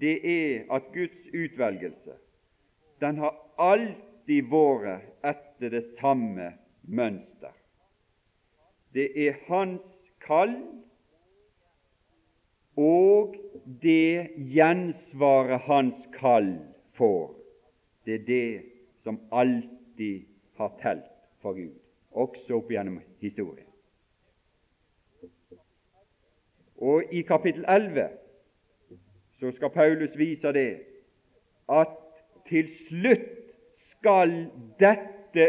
[0.01, 2.19] det er at Guds utvelgelse
[3.01, 6.51] den har alltid vært etter det samme
[6.85, 7.55] mønster.
[8.93, 10.53] Det er Hans kall
[12.77, 13.41] og
[13.81, 16.59] det gjensvaret Hans kall
[17.01, 17.33] får.
[18.05, 18.63] Det er det
[19.01, 20.29] som alltid
[20.61, 21.09] har telt
[21.41, 21.73] for Gud,
[22.13, 23.73] også opp gjennom historien.
[26.83, 28.09] Og i kapittel 11
[29.39, 30.71] så skal Paulus vise det
[31.71, 31.95] at
[32.47, 33.29] til slutt
[33.79, 34.35] skal
[34.83, 35.47] dette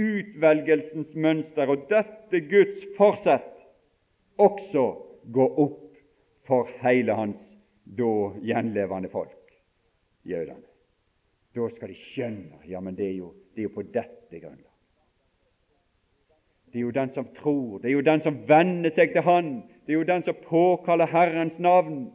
[0.00, 3.60] utvelgelsens mønster og dette Guds forsett
[4.40, 4.86] også
[5.32, 5.84] gå opp
[6.48, 7.42] for hele hans
[7.84, 8.10] da
[8.44, 9.54] gjenlevende folk,
[10.24, 10.64] jødene.
[11.54, 14.66] Da skal de skjønne ja, men det er jo, det er jo på dette grunnlag.
[16.70, 19.48] Det er jo den som tror, det er jo den som venner seg til Han,
[19.90, 22.12] det er jo den som påkaller Herrens navn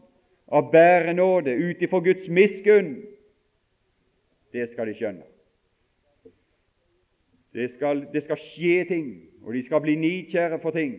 [0.48, 3.02] av bære nåde ut ifra Guds miskunn.
[4.56, 5.26] Det skal de skjønne.
[7.52, 9.12] Det skal, det skal skje ting,
[9.44, 10.96] og de skal bli nidkjære for ting.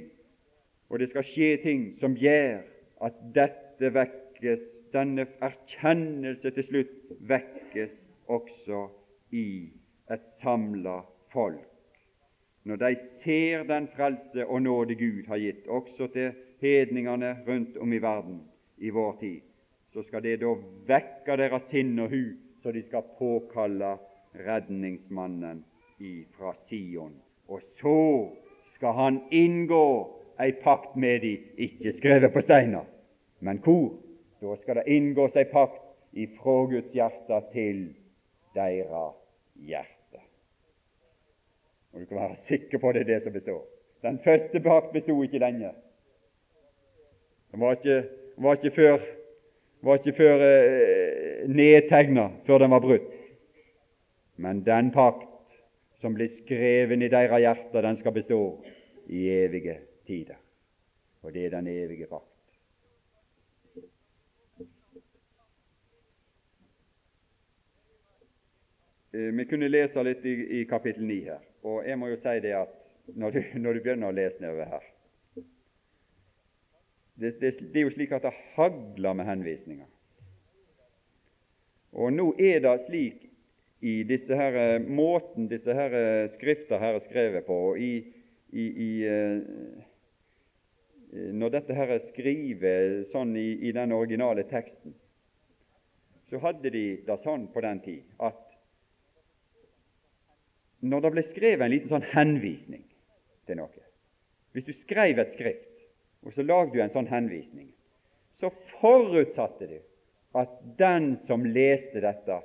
[0.92, 2.60] Og det skal skje ting som gjør
[3.08, 7.96] at dette vekkes, denne erkjennelse til slutt vekkes
[8.28, 8.90] også
[9.32, 9.48] i
[10.12, 11.00] et samla
[11.32, 11.64] folk.
[12.68, 17.92] Når de ser den frelse og nåde Gud har gitt, også til hedningene rundt om
[17.92, 18.40] i verden
[18.76, 19.40] i vår tid,
[19.92, 20.52] så skal det da
[20.88, 22.22] vekke deres sinn og hu,
[22.62, 23.96] så de skal påkalle
[24.36, 25.64] redningsmannen
[25.98, 27.14] ifra Sion.
[27.48, 28.00] Og så
[28.74, 29.86] skal han inngå
[30.40, 32.84] ei pakt med de, ikke skrevet på steiner,
[33.40, 33.94] men hvor?
[34.40, 35.80] Da skal det inngås ei pakt
[36.12, 37.86] ifra Guds hjerte til
[38.54, 39.16] deres
[39.54, 40.20] hjerte.
[41.92, 43.64] Og Du kan være sikker på det er det som består.
[44.02, 45.70] Den første pakt bestod ikke lenge.
[47.56, 48.98] Den var ikke, var ikke før,
[49.80, 53.12] var ikke før eh, nedtegna før den var brutt.
[54.36, 55.54] Men den pakt
[56.02, 58.40] som blir skreven i deres hjerter, den skal bestå
[59.08, 60.36] i evige tider.
[61.22, 62.28] Og det er den evige pakt.
[69.14, 72.36] Eh, vi kunne lese litt i, i kapittel 9 her, og jeg må jo si
[72.44, 72.76] det at
[73.16, 74.86] når du, når du begynner å lese nedover her
[77.16, 79.88] det, det, det, er jo slik at det hagler med henvisninger.
[81.96, 83.22] Og nå er det slik
[83.80, 87.92] i disse her, eh, måten disse her eh, skrifter her er skrevet på, og i,
[88.52, 89.40] i, i eh,
[91.32, 94.92] Når dette her er skrevet sånn i, i, den originale teksten,
[96.28, 98.42] så hadde de det sånn på den tid at
[100.84, 102.82] når det ble skrevet en liten sånn henvisning
[103.46, 103.86] til noe
[104.52, 105.75] Hvis du skrev et skrift,
[106.26, 107.70] og så lagde du en sånn henvisning,
[108.36, 109.78] så forutsatte du
[110.36, 112.42] at den som leste dette,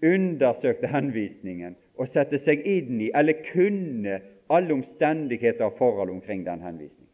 [0.00, 4.18] undersøkte henvisningen og sette seg inn i, eller kunne,
[4.50, 7.06] alle omstendigheter og forhold omkring den henvisningen.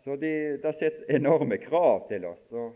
[0.00, 2.52] Så det, det setter enorme krav til oss.
[2.52, 2.72] og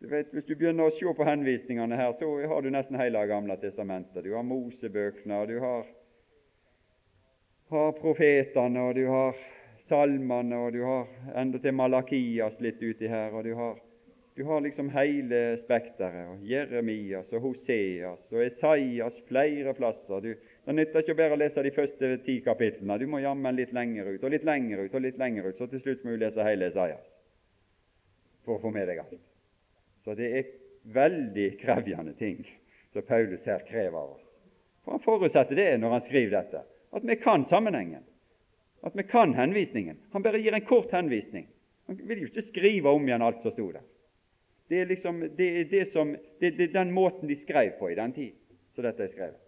[0.00, 3.22] du vet, Hvis du begynner å se på henvisningene her, så har du nesten hele
[3.28, 4.24] Gamle testamentet.
[4.24, 5.86] Du har Mosebøkene, du har,
[7.70, 9.36] har profetene, og du har
[9.88, 13.76] salmene, og du har enda til Malakias litt uti her, og du har
[14.36, 16.26] du har liksom hele spekteret.
[16.28, 20.20] og Jeremias og Hoseas og Esaias flere plasser.
[20.20, 20.34] Du,
[20.66, 22.98] det nytter ikke bare å lese de første ti kapitlene.
[23.00, 25.70] Du må jammen litt lenger ut og litt lenger ut og litt lenger ut, så
[25.72, 27.16] til slutt må du lese hele Esaias
[28.44, 29.24] for å få med deg alt.
[30.04, 30.52] Så det er
[30.92, 32.44] veldig krevende ting
[32.92, 34.28] som Paulus her krever av oss.
[34.84, 36.60] For Han forutsetter det når han skriver dette,
[36.96, 38.04] at vi kan sammenhengen,
[38.82, 39.98] at vi kan henvisningen.
[40.12, 41.48] Han bare gir en kort henvisning.
[41.86, 43.84] Han vil jo ikke skrive om igjen alt som sto der.
[44.68, 47.90] Det er, liksom, det, er det som, det, det er den måten de skrev på
[47.92, 48.32] i den tid
[48.74, 49.42] så dette er skrevet.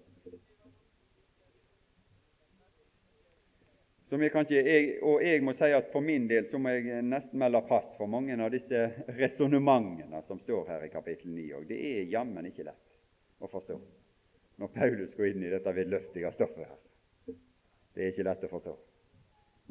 [4.09, 7.03] Som jeg ikke, jeg, og jeg må si at for min del så må jeg
[7.05, 8.87] nesten melde pass for mange av disse
[9.19, 11.49] resonnementene som står her i kapittel 9.
[11.59, 13.77] Og det er jammen ikke lett å forstå
[14.59, 16.79] når Paulus går inn i dette vidløftige stoffet her.
[17.99, 18.73] Det er ikke lett å forstå.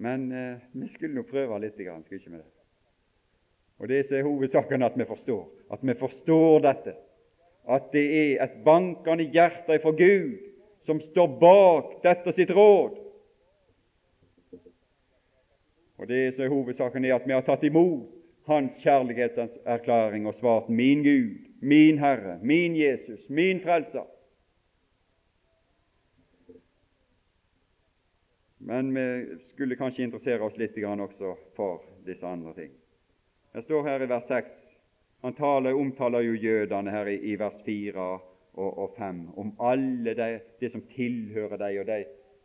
[0.03, 2.49] Men eh, vi skulle nå prøve litt, skulle ikke vi det?
[3.79, 5.45] Og Det som er hovedsaken, at vi forstår.
[5.71, 6.95] At vi forstår dette.
[7.69, 10.35] At det er et bankende hjerte fra Gud
[10.83, 12.99] som står bak dette sitt råd.
[15.97, 18.11] Og Det som er hovedsaken, er at vi har tatt imot
[18.47, 24.16] Hans kjærlighetserklæring og svart 'Min Gud, min Herre, min Jesus, min Frelser'.
[28.67, 32.71] Men vi skulle kanskje interessere oss litt også for disse andre ting.
[33.53, 34.49] Det står her i vers 6
[35.23, 38.25] Han taler, omtaler jo jødene her i, vers 4 og,
[38.67, 40.27] og 5 om alle det,
[40.59, 41.97] de som tilhører dem, og de,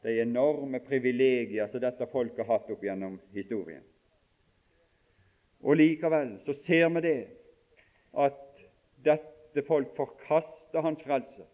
[0.07, 3.83] de enorme privilegier som dette folket har hatt opp gjennom historien.
[5.63, 7.17] Og likevel så ser vi det
[8.15, 8.63] at
[9.03, 11.49] dette folk forkaster hans frelse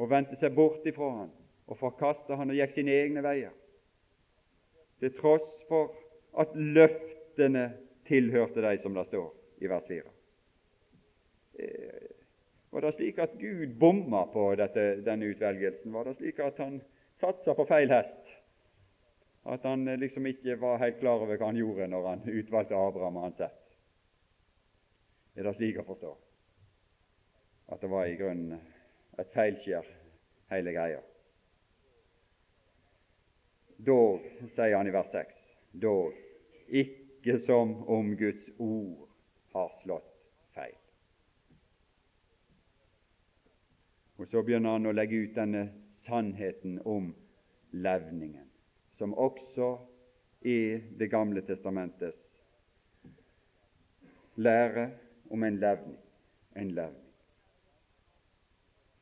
[0.00, 1.36] og vendte seg bort ifra han
[1.68, 3.52] og forkasta han og gikk sine egne veier,
[5.04, 5.92] til tross for
[6.40, 7.68] at løftene
[8.08, 9.28] tilhørte de som det står
[9.64, 10.12] i vers 4.
[11.60, 12.08] Eh,
[12.72, 15.92] var det slik at Gud bomma på dette, denne utvelgelsen?
[15.92, 16.80] Var det slik at han
[17.20, 18.32] satsa på feil hest?
[19.44, 22.80] At han eh, liksom ikke var helt klar over hva han gjorde når han utvalgte
[22.80, 23.78] Abraham og hans ett?
[25.36, 26.14] Er det slik å forstå?
[27.74, 28.56] At det var i grunnen
[29.18, 29.86] et feilskjær,
[30.50, 31.02] hele greia?
[33.84, 34.24] Dog,
[34.54, 35.40] sier han i vers 6,
[35.72, 36.14] dog
[36.68, 39.08] ikke som om Guds ord
[39.52, 40.10] har slått
[40.54, 40.76] feil.
[44.16, 45.66] Og Så begynner han å legge ut denne
[46.04, 47.12] sannheten om
[47.72, 48.46] levningen,
[48.98, 49.74] som også
[50.44, 52.20] er Det gamle testamentets
[54.36, 54.90] lære
[55.30, 55.98] om en levning.
[56.56, 57.04] En levning.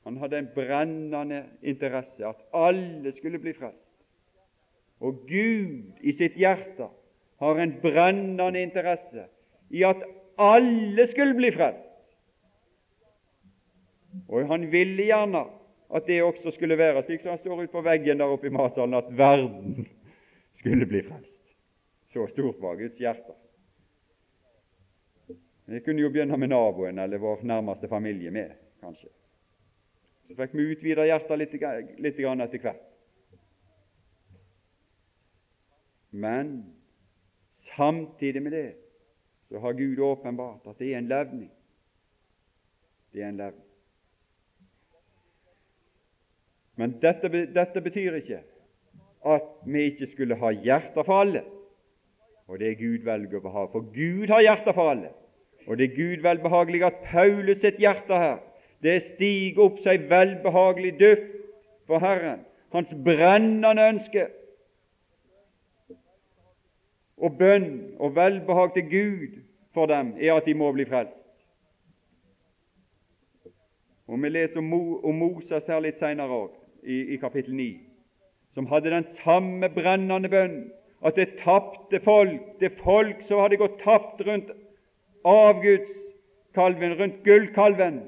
[0.05, 3.82] Han hadde en brennende interesse at alle skulle bli frelst.
[5.03, 6.87] Og Gud i sitt hjerte
[7.43, 9.27] har en brennende interesse
[9.75, 10.05] i at
[10.41, 11.89] alle skulle bli frelst.
[14.29, 15.43] Og han ville gjerne
[15.93, 18.55] at det også skulle være slik som han står ute på veggen der oppe i
[18.55, 19.89] matsalen, at verden
[20.57, 21.41] skulle bli frelst.
[22.13, 23.35] Så stort var Guds hjerte.
[25.67, 29.09] Vi kunne jo begynne med naboen eller vår nærmeste familie med, kanskje.
[30.29, 31.55] Så fikk vi utvide hjertet litt,
[31.99, 32.92] litt etter hvert.
[36.13, 36.75] Men
[37.53, 38.75] samtidig med det
[39.49, 41.51] så har Gud åpenbart at det er en levning.
[43.13, 43.69] Det er en levning.
[46.77, 48.41] Men dette, dette betyr ikke
[49.25, 51.45] at vi ikke skulle ha hjerter for alle.
[52.49, 55.13] Og det er Gud velger å ha, for Gud har hjerter for alle.
[55.67, 58.41] Og det er Gud velbehagelig at Paulus sitt hjerte her
[58.83, 61.35] det stiger opp seg velbehagelig duft
[61.87, 62.41] for Herren,
[62.75, 64.27] hans brennende ønske
[67.23, 69.43] og bønn og velbehag til Gud
[69.75, 71.19] for dem er at de må bli frelst.
[74.07, 76.51] Og Vi leser om, Moses her litt senere òg
[76.83, 77.69] i, i kapittel 9,
[78.55, 80.59] som hadde den samme brennende bønn
[81.07, 84.51] at det tapte folk, det folk som hadde gått tapt rundt
[85.25, 88.03] avgudskalven, rundt gullkalven,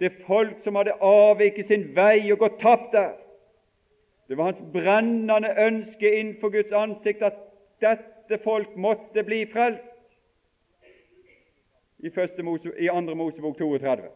[0.00, 3.12] det folk som hadde avviket sin vei og gått tapt der.
[4.30, 7.36] Det var hans brennende ønske innenfor Guds ansikt at
[7.82, 9.98] dette folk måtte bli frelst.
[11.98, 12.10] I,
[12.42, 13.14] Mose, i 2.
[13.14, 14.08] Mosebok 32.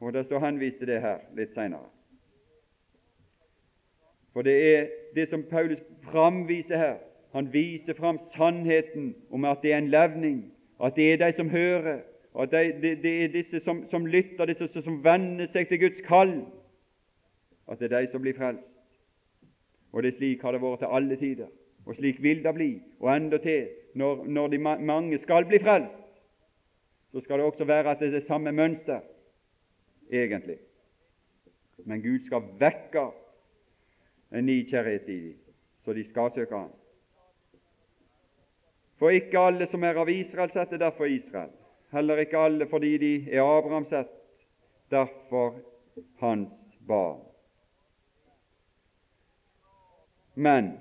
[0.00, 1.86] Og Det står henvist til det her litt seinere.
[4.32, 6.96] For det er det som Paulus framviser her.
[7.32, 10.52] Han viser fram sannheten om at det er en levning,
[10.84, 12.00] at det er de som hører,
[12.40, 16.00] at det, det, det er disse som, som, lytter, disse som venner seg til Guds
[16.06, 16.40] kall,
[17.70, 18.70] at det er de som blir frelst.
[19.92, 21.50] Og det er slik har det vært til alle tider,
[21.86, 22.70] og slik vil det bli,
[23.00, 26.04] og endatil når, når de mange skal bli frelst,
[27.12, 29.00] så skal det også være at det er det samme mønster,
[30.12, 30.58] egentlig.
[31.84, 33.04] Men Gud skal vekke
[34.34, 35.36] en ny kjærlighet i dem,
[35.84, 36.72] så de skal søke Han.
[38.98, 41.50] For ikke alle som er av Israel, setter derfor Israel.
[41.92, 44.10] Heller ikke alle fordi de er Abrahams ett,
[44.90, 45.58] derfor
[46.18, 46.50] hans
[46.86, 47.20] barn.
[50.34, 50.72] Men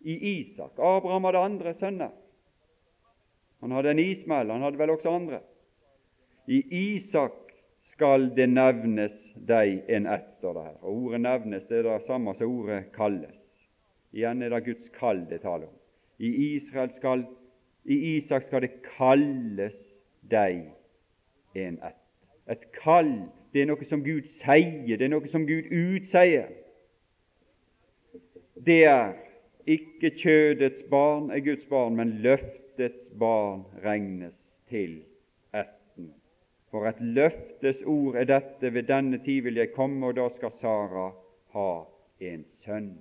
[0.00, 2.10] i Isak Abraham hadde andre sønner.
[3.60, 5.40] Han hadde en Ismael, han hadde vel også andre.
[6.46, 6.62] I
[6.94, 7.32] Isak
[7.82, 9.16] skal det nevnes
[9.48, 10.76] deg en ett, står det her.
[10.82, 13.48] Og Ordet 'nevnes' det er det samme som ordet 'kalles'.
[14.12, 15.74] Igjen er det Guds kall det taler om.
[16.18, 17.26] I, Israel skal,
[17.84, 19.76] I Isak skal det kalles
[20.30, 20.72] deg
[21.54, 21.94] en ett.
[22.50, 26.48] Et kall, det er noe som Gud sier, det er noe som Gud utsier.
[28.66, 29.12] Det er
[29.68, 34.38] ikke kjødets barn er Guds barn, men løftets barn regnes
[34.70, 35.02] til
[35.54, 36.12] ætten.
[36.70, 40.56] For et løftes ord er dette, ved denne tid vil jeg komme, og da skal
[40.60, 41.10] Sara
[41.56, 41.70] ha
[42.20, 42.92] en sønn.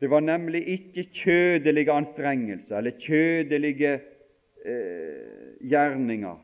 [0.00, 3.92] Det var nemlig ikke kjødelige anstrengelser eller kjødelige
[4.64, 6.38] eh, gjerninger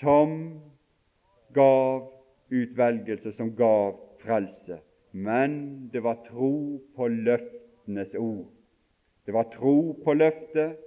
[0.00, 0.60] som
[1.54, 2.10] gav
[2.52, 4.76] utvelgelse, som gav frelse,
[5.10, 8.46] men det var tro på løftenes ord.
[9.24, 10.78] Det var tro på løftet,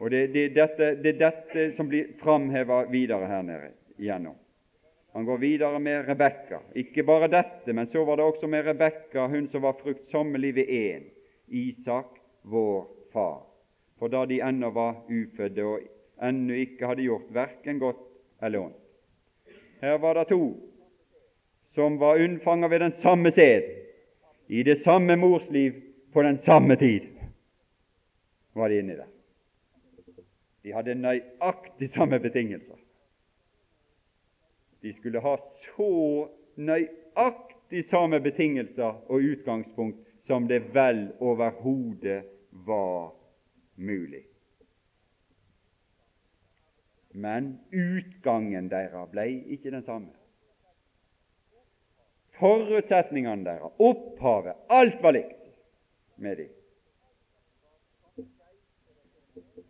[0.00, 4.36] og det, det, dette, det er dette som blir framheva videre her nede igjennom.
[5.14, 6.58] Han går videre med Rebekka.
[6.74, 10.72] Ikke bare dette, men så var det også med Rebekka, hun som var fruktsommelig ved
[10.74, 11.04] én,
[11.46, 13.44] Isak, vår far.
[13.98, 15.84] For da de ennå var ufødte og
[16.22, 18.02] ennå ikke hadde gjort verken godt
[18.42, 18.80] eller ondt.
[19.80, 20.42] Her var det to
[21.74, 23.62] som var unnfanga ved den samme sæd,
[24.46, 25.72] i det samme morsliv,
[26.12, 27.00] på den samme tid,
[28.52, 29.06] var de inni der.
[30.62, 32.76] De hadde nøyaktig samme betingelser.
[34.82, 43.12] De skulle ha så nøyaktig samme betingelser og utgangspunkt som det vel overhodet var
[43.76, 44.22] mulig.
[47.12, 50.23] Men utgangen deres ble ikke den samme
[52.44, 55.40] forutsetningene deres, opphavet, alt var likt
[56.20, 56.50] med dem.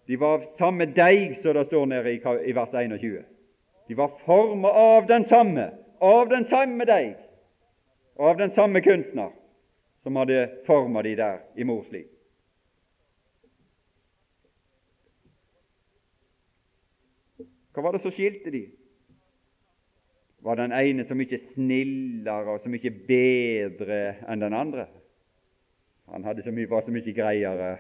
[0.07, 3.23] De var samme deig, som det står nede i, vers 21.
[3.89, 5.71] De var formet av den samme,
[6.01, 7.15] av den samme deig,
[8.19, 9.31] av den samme kunstner
[10.03, 12.11] som hadde formet de der i mors liv.
[17.75, 18.67] Hva var det som skilte de?
[20.45, 24.85] Var den ene så mye snillere og så mye bedre enn den andre.
[26.13, 27.71] Han så mye, var så mye greiere,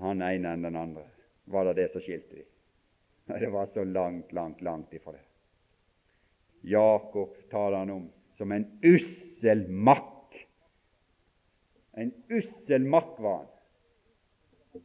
[0.00, 1.04] han ene enn den andre.
[1.52, 2.48] Var det det som skilte dem?
[3.28, 5.20] Nei, det var så langt, langt, langt ifra det.
[6.72, 8.08] Jakob taler han om
[8.40, 10.38] som en ussel makk.
[11.92, 14.80] En ussel makk var han.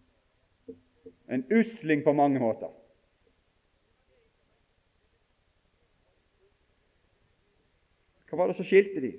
[1.40, 2.76] En usling på mange måter.
[8.38, 9.10] Hva var det som skilte de?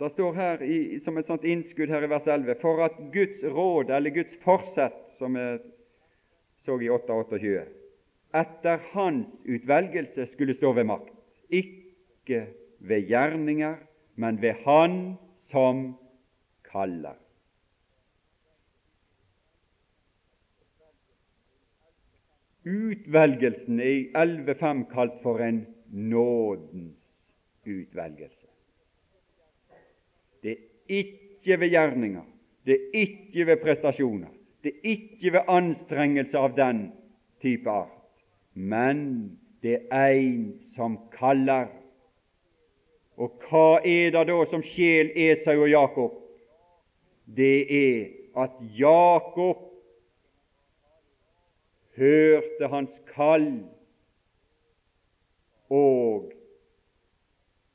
[0.00, 3.42] Det står her i, som et sånt innskudd her i vers 11 for at Guds
[3.44, 5.44] råd, eller Guds forsett, som vi
[6.64, 7.66] så i 8.28,
[8.40, 11.12] etter hans utvelgelse skulle stå ved makt,
[11.52, 12.40] ikke
[12.80, 13.76] ved gjerninger,
[14.16, 14.96] men ved Han
[15.52, 15.84] som
[16.64, 17.20] kaller.
[22.64, 27.08] Utvelgelsen i 11.5 kalt for en nådens
[27.66, 28.46] utvelgelse.
[30.42, 30.56] Det er
[30.88, 32.22] ikke ved gjerninger,
[32.66, 34.28] det er ikke ved prestasjoner,
[34.64, 36.92] det er ikke ved anstrengelse av den
[37.40, 38.24] type art,
[38.54, 41.68] men det er en som kaller.
[43.16, 46.18] Og hva er det da som skjer Esau og Jakob?
[47.36, 49.62] Det er at Jakob
[51.96, 53.46] hørte hans kall
[55.70, 56.32] og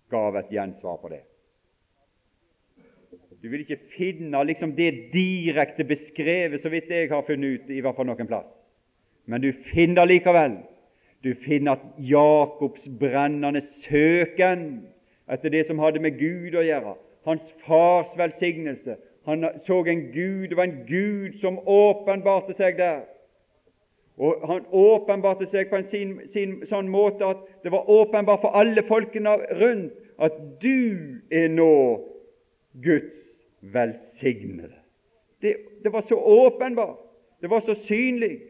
[0.10, 1.24] gav et gjensvar på det.
[3.40, 7.80] Du vil ikke finne liksom det direkte beskrevet, så vidt jeg har funnet ut, i
[7.80, 8.50] hvert fall noen plass.
[9.30, 10.58] Men du finner likevel
[11.24, 14.86] du finner at Jakobs brennende søken
[15.30, 16.96] etter det som hadde med Gud å gjøre,
[17.28, 23.04] hans fars velsignelse Han så en Gud, det var en Gud som åpenbarte seg der.
[24.20, 28.58] Og Han åpenbarte seg på en sin, sin, sånn måte at det var åpenbart for
[28.60, 31.72] alle folkene rundt at du er nå
[32.84, 33.16] Guds
[33.62, 34.76] velsignede.
[35.42, 36.98] Det, det var så åpenbart,
[37.42, 38.42] det var så synlig.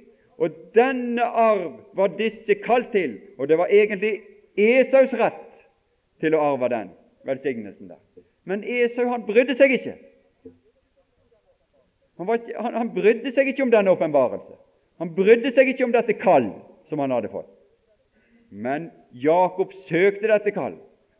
[0.42, 4.22] Og denne arv var disse kalt til, og det var egentlig
[4.58, 5.68] Esaus rett
[6.20, 6.90] til å arve den
[7.28, 8.02] velsignelsen der.
[8.50, 9.94] Men Esau han brydde seg ikke.
[12.18, 14.58] Han, ikke, han, han brydde seg ikke om den åpenbarelse.
[15.00, 16.52] Han brydde seg ikke om dette kall
[16.90, 17.50] som han hadde fått.
[18.50, 20.76] Men Jakob søkte dette kall,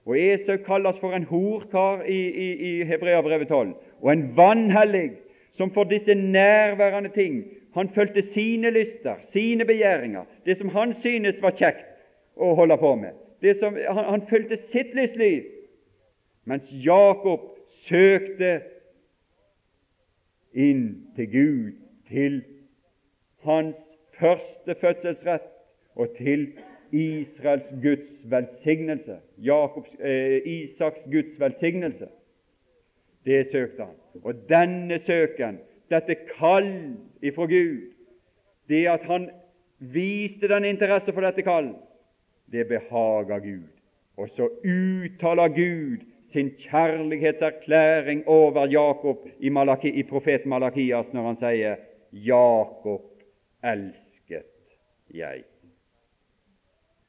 [0.10, 5.12] og Esau kalles for en horkar i, i, i Hebreabrevet 12, og en vanhellig
[5.54, 7.44] som for disse nærværende ting
[7.76, 11.86] han fulgte sine lyster, sine begjæringer, det som han synes var kjekt
[12.36, 13.18] å holde på med.
[13.56, 15.46] Som, han, han fulgte sitt lystliv,
[16.50, 17.46] mens Jakob
[17.86, 18.60] søkte
[20.58, 21.76] inn til Gud,
[22.10, 22.42] til
[23.44, 23.78] hans
[24.20, 25.44] første fødselsrett
[25.96, 26.48] og til
[26.92, 32.08] Israels Guds velsignelse, Jakobs, eh, Isaks Guds velsignelse.
[33.26, 33.96] Det søkte han.
[34.24, 35.60] Og denne søken,
[35.90, 37.94] dette kall ifra Gud,
[38.70, 39.30] det at han
[39.80, 41.74] viste den interesse for dette kall,
[42.52, 43.68] det behager Gud.
[44.18, 51.36] Og så uttaler Gud sin kjærlighetserklæring over Jakob i, Malaki, i profeten Malakias når han
[51.36, 51.76] sier
[52.12, 53.19] 'Jakob
[53.64, 54.78] elsket
[55.10, 55.44] jeg'.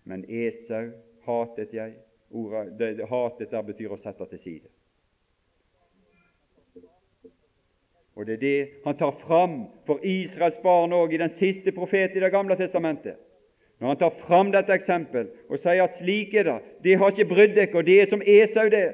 [0.05, 0.91] Men Esau
[1.27, 1.95] hatet jeg.
[2.31, 4.69] Ordet, det, hatet der betyr å sette til side.
[8.15, 12.17] Og Det er det han tar fram for Israels barn òg i den siste profet
[12.17, 13.17] i Det gamle testamentet.
[13.81, 17.31] Når han tar fram dette eksempel og sier at slik er det, det har ikke
[17.31, 18.93] brydd dere, og det er som Esau, det.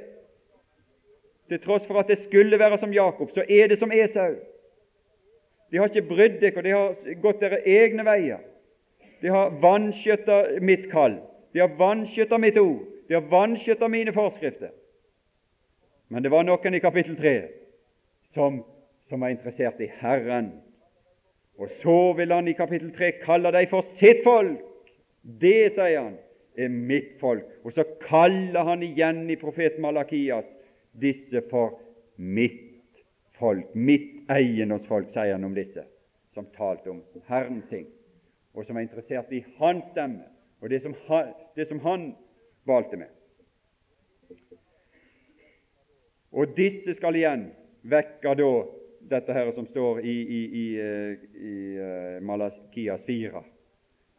[1.49, 4.37] Til tross for at det skulle være som Jakob, så er det som Esau.
[5.71, 8.43] De har ikke brydd dere, de har gått deres egne veier.
[9.23, 11.19] De har vanskjøtta mitt kall.
[11.55, 12.85] De har vanskjøtta mitt ord.
[13.09, 14.71] De har vanskjøtta mine forskrifter.
[16.09, 17.35] Men det var noen i kapittel 3
[18.35, 18.61] som,
[19.11, 20.53] som var interessert i Herren.
[21.59, 24.61] Og så vil han i kapittel 3 kalle dem for sitt folk.
[25.23, 26.19] Det, sier han,
[26.57, 27.47] er mitt folk.
[27.65, 30.47] Og så kaller han igjen i profeten Malakias
[30.97, 31.81] disse for
[32.17, 32.63] mitt
[33.37, 35.85] folk, mitt eiendomsfolk, sier han om disse,
[36.35, 37.87] som talte om Herrens ting,
[38.55, 40.25] og som var interessert i hans stemme
[40.61, 42.15] og det som han, det som han
[42.65, 43.13] valgte med.
[46.33, 47.51] Og disse skal igjen
[47.87, 48.49] vekke da
[49.07, 53.43] dette her som står i, i, i, eh, i uh, Malakias 4,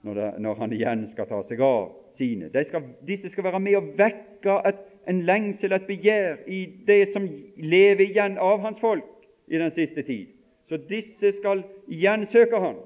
[0.07, 2.47] når, det, når, han igjen skal ta seg av sine.
[2.63, 4.79] Skal, disse skal være med og vekke et,
[5.09, 7.27] en lengsel, et begjær, i det som
[7.57, 9.16] lever igjen av hans folk
[9.47, 10.27] i den siste tid.
[10.67, 12.81] Så disse skal igjen søke Han,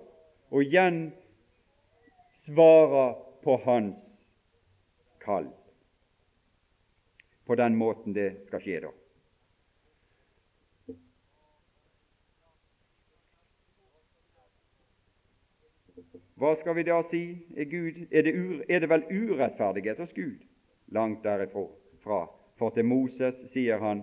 [0.49, 1.11] og igjen
[2.45, 3.97] svare på Hans
[5.21, 5.49] kall.
[7.45, 8.93] På den måten det skal skje da.
[16.41, 17.25] Hva skal vi da si?
[17.53, 20.39] Er, Gud, er, det, ur, er det vel urettferdighet hos Gud?
[20.89, 21.67] Langt derifra.
[22.57, 24.01] For til Moses sier han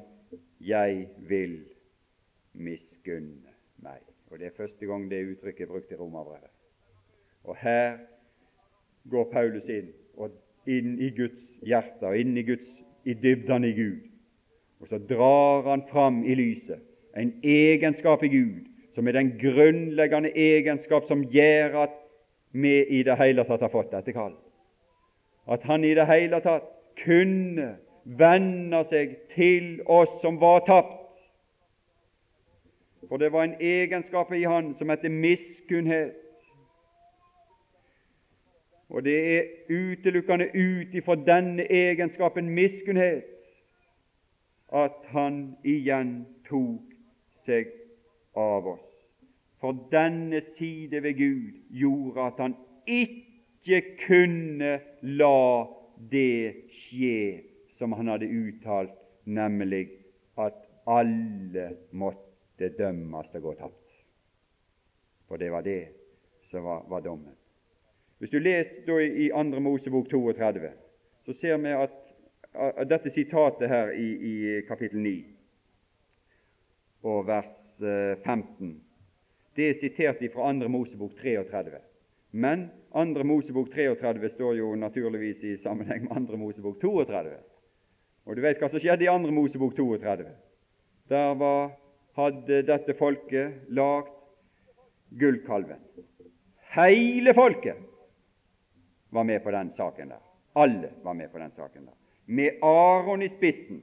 [0.61, 1.65] 'Jeg vil
[2.59, 4.13] miskunne meg'.
[4.31, 6.51] Og Det er første gang det uttrykket er brukt i Romerbrevet.
[7.45, 7.99] Og her
[9.11, 10.31] går Paulus inn, og
[10.67, 12.69] inn i Guds hjerte og inn i, Guds,
[13.05, 14.01] i dybdene i Gud.
[14.81, 16.81] Og så drar han fram i lyset
[17.17, 21.97] en egenskap i Gud som er den grunnleggende egenskap som gjør at
[22.53, 24.35] vi i det hele tatt har fått dette kall.
[25.49, 26.67] At han i det hele tatt
[27.05, 27.77] kunne
[28.19, 30.98] vende seg til oss som var tapt.
[33.07, 36.15] For det var en egenskap i han som heter miskunnhet.
[38.89, 43.25] Og det er utelukkende ut ifra denne egenskapen miskunnhet
[44.73, 46.93] at han igjen tok
[47.47, 47.71] seg
[48.37, 48.87] av oss.
[49.61, 55.67] For denne side ved Gud gjorde at han ikke kunne la
[56.11, 57.43] det skje
[57.79, 58.95] som han hadde uttalt,
[59.25, 59.89] nemlig
[60.39, 62.28] at alle måtte
[62.59, 63.99] dømmes å gå tapt.
[65.29, 65.81] For det var det
[66.51, 67.37] som var, var dommen.
[68.19, 69.61] Hvis du leser i 2.
[69.63, 70.71] Mosebok 32,
[71.27, 71.95] så ser vi at,
[72.55, 74.35] at dette sitatet her i, i
[74.67, 75.17] kapittel 9
[77.07, 78.77] og vers 15 eh,
[79.59, 80.69] det er sitert fra 2.
[80.71, 81.79] Mosebok 33.
[82.31, 83.25] Men 2.
[83.27, 86.37] Mosebok 33 står jo naturligvis i sammenheng med 2.
[86.37, 87.33] Mosebok 32.
[88.27, 89.33] Og du vet hva som skjedde i 2.
[89.35, 90.29] Mosebok 32.
[91.11, 91.73] Der var,
[92.19, 94.11] hadde dette folket lagd
[95.21, 95.81] gullkalven.
[96.75, 97.79] Hele folket
[99.15, 100.25] var med på den saken der.
[100.59, 101.95] Alle var med på den saken der.
[102.27, 103.81] Med Aron i spissen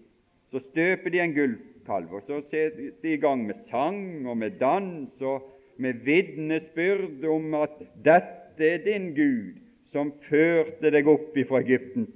[0.51, 4.59] så støper de en gullkalv, og så setter de i gang med sang og med
[4.59, 9.57] dans og med vitnesbyrd om at 'dette er din Gud
[9.91, 12.13] som førte deg opp ifra Egyptens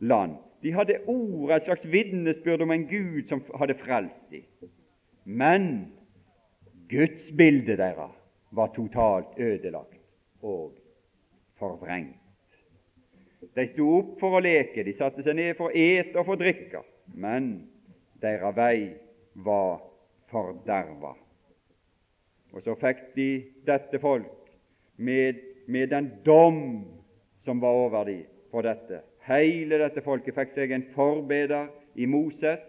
[0.00, 0.36] land'.
[0.62, 4.44] De hadde ord, et slags vitnesbyrd om en Gud som hadde frelst dem.
[5.24, 5.92] Men
[6.88, 8.12] gudsbildet deres
[8.54, 10.00] var totalt ødelagt
[10.42, 10.72] og
[11.58, 12.20] forvrengt.
[13.54, 16.36] De sto opp for å leke, de satte seg ned for å ete og for
[16.36, 16.80] å drikke,
[17.14, 17.68] men
[18.22, 18.78] deres vei
[19.46, 19.82] var
[20.32, 21.12] forderva.
[22.54, 23.28] Og så fikk de
[23.66, 24.48] dette folk
[24.96, 26.60] med, med den dom
[27.44, 29.02] som var over dem for dette.
[29.26, 32.62] Hele dette folket fikk seg en forbeder i Moses,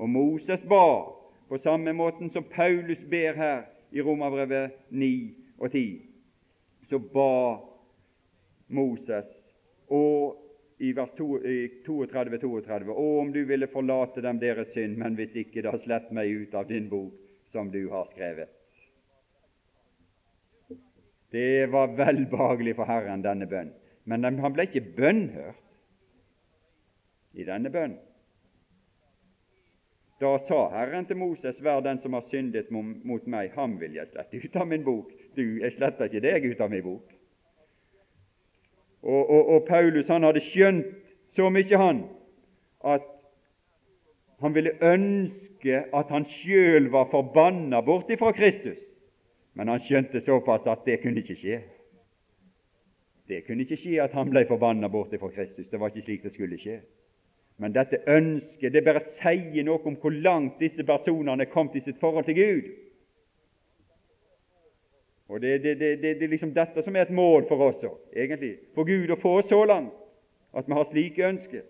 [0.00, 1.19] og Moses ba
[1.50, 6.02] på samme måten som Paulus ber her i Romerbrevet 9 og 10.
[6.88, 7.58] Så ba
[8.70, 9.26] Moses,
[9.90, 10.36] og
[10.78, 15.74] i vers 32-32 Å, om du ville forlate dem deres synd, men hvis ikke, da
[15.82, 17.18] slett meg ut av din bok
[17.50, 18.54] som du har skrevet.
[21.34, 23.74] Det var velbehagelig for Herren, denne bønn.
[24.06, 25.66] Men han ble ikke bønnhørt
[27.34, 27.98] i denne bønnen.
[30.20, 34.10] Da sa Herren til Moses, hver den som har syndet mot meg, ham vil jeg
[34.10, 35.14] slette ut av min bok.
[35.36, 37.14] Du, jeg sletter ikke deg ut av min bok.
[39.02, 40.90] Og, og, og Paulus han hadde skjønt
[41.32, 42.02] så mye, han,
[42.84, 43.06] at
[44.44, 48.80] han ville ønske at han sjøl var forbanna bort ifra Kristus.
[49.56, 51.62] Men han skjønte såpass at det kunne ikke skje.
[53.28, 55.68] Det kunne ikke skje at han ble forbanna bort ifra Kristus.
[55.70, 56.80] Det var ikke slik det skulle skje.
[57.60, 61.82] Men dette ønsket det bare sier noe om hvor langt disse personene er kommet i
[61.84, 62.70] sitt forhold til Gud.
[65.30, 67.84] Og Det, det, det, det er liksom dette som er et mål for oss
[68.16, 68.56] egentlig.
[68.74, 69.92] For Gud å få oss så langt
[70.56, 71.62] at vi har slike ønsker,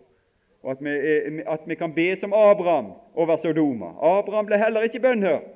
[0.63, 3.91] og at vi, at vi kan be som Abraham over Sodoma.
[4.01, 5.51] Abraham ble heller ikke bønnhørt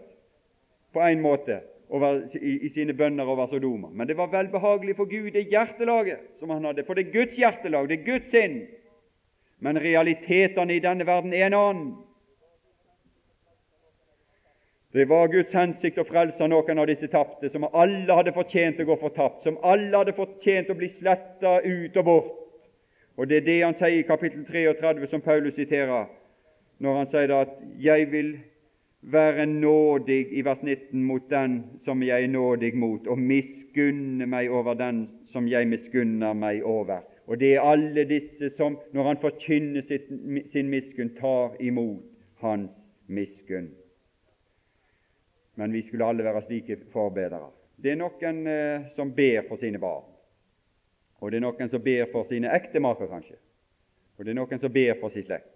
[0.93, 3.89] på en måte over, i, i, sine bønner over Sodoma.
[3.89, 6.85] Men det var velbehagelig for Gud, det hjertelaget som han hadde.
[6.85, 8.64] For det er Guds hjertelag, det er Guds sinn.
[9.59, 11.93] Men realitetene i denne verden er en annen.
[14.95, 18.87] Det var Guds hensikt å frelse noen av disse tapte, som alle hadde fortjent å
[18.87, 22.37] gå fortapt, som alle hadde fortjent å bli sletta ut og bort.
[23.19, 26.07] Og Det er det han sier i kapittel 33, som Paulus siterer,
[26.79, 28.39] når han sier at 'jeg vil
[29.03, 34.51] være nådig' i vers 19 mot den som jeg er nådig mot, og miskunne meg
[34.51, 37.03] over den som jeg miskunner meg over.
[37.27, 39.87] Og det er alle disse som, når han forkynner
[40.53, 42.05] sin miskunn, tar imot
[42.45, 43.70] hans miskunn.
[45.55, 47.49] Men vi skulle alle være slike forbedere.
[47.77, 50.07] Det er noen eh, som ber for sine barn,
[51.20, 53.37] og det er noen som ber for sine ektemaker, kanskje,
[54.16, 55.51] og det er noen som ber for sin slekt.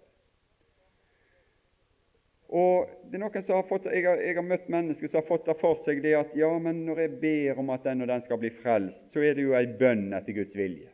[2.49, 5.27] Og det er noen som har fått, jeg har, jeg har, møtt mennesker som har
[5.27, 8.09] fått det for seg det at ja, men når jeg ber om at den og
[8.09, 10.89] den skal bli frelst, så er det jo ei bønn etter Guds vilje.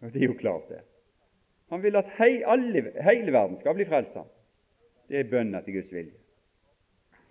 [0.00, 0.80] Og Det er jo klart, det.
[1.70, 4.18] Han vil at hei, alle, hele verden skal bli frelst.
[5.08, 6.18] Det er bønna til Guds vilje.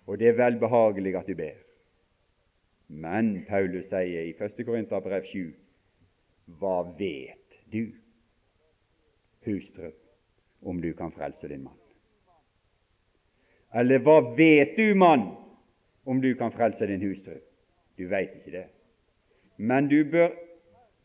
[0.06, 1.56] Og det er velbehagelig at du ber.
[2.88, 4.60] Men Paulus sier i 1.
[4.66, 5.54] Korinterbrev 7.:
[6.60, 7.90] Hva vet du,
[9.46, 9.90] hustru,
[10.62, 11.80] om du kan frelse din mann?
[13.74, 15.32] Eller hva vet du, mann,
[16.06, 17.40] om du kan frelse din hustru?
[17.98, 18.66] Du veit ikke det.
[19.56, 20.30] Men du bør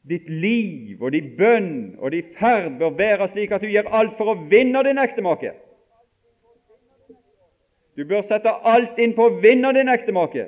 [0.10, 4.16] Ditt liv og din bønn og din ferd bør være slik at du gjør alt
[4.18, 5.54] for å vinne din ektemake.
[7.97, 10.47] Du bør sette alt inn på å vinne din ektemake.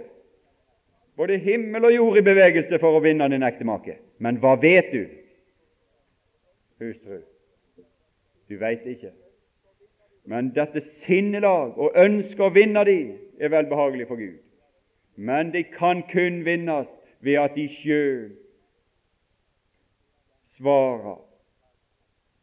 [1.17, 3.99] Både himmel og jord i bevegelse for å vinne din ektemake.
[4.17, 5.03] Men hva vet du,
[6.81, 7.19] hustru?
[8.49, 9.11] Du veit ikke.
[10.25, 12.97] Men dette sinnelag og ønsket å vinne de
[13.37, 14.39] er velbehagelig for Gud.
[15.15, 16.89] Men de kan kun vinnes
[17.21, 18.31] ved at de sjøl
[20.63, 21.17] svarer,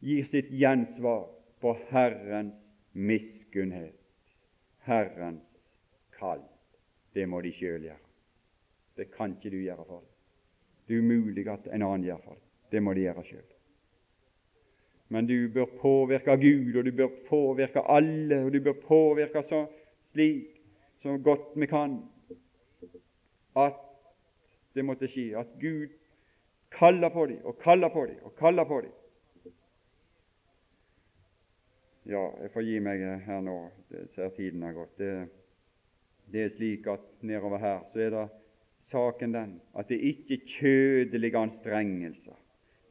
[0.01, 1.29] gir sitt gjensvar
[1.61, 2.55] på Herrens
[2.93, 3.97] miskunnhet,
[4.85, 5.47] Herrens
[6.19, 6.43] kall.
[7.13, 8.09] Det må de sjøl gjøre.
[8.97, 10.11] Det kan ikke du gjøre for dem.
[10.87, 12.45] Det er umulig at en annen gjør for dem.
[12.71, 13.49] Det må de gjøre sjøl.
[15.11, 19.65] Men du bør påvirke Gud, og du bør påvirke alle, og du bør påvirke så
[20.13, 20.61] slik
[21.01, 21.97] så godt vi kan
[23.57, 23.81] at
[24.75, 25.89] det måtte skje, at Gud
[26.71, 28.97] kaller på dem og kaller på dem og kaller på dem.
[32.11, 33.57] Ja, jeg får gi meg her nå.
[33.91, 34.97] Det ser tiden har gått.
[34.99, 35.15] Det,
[36.33, 38.29] det er slik at nedover her så er det
[38.91, 42.39] saken den at det ikke er kjødelige anstrengelser.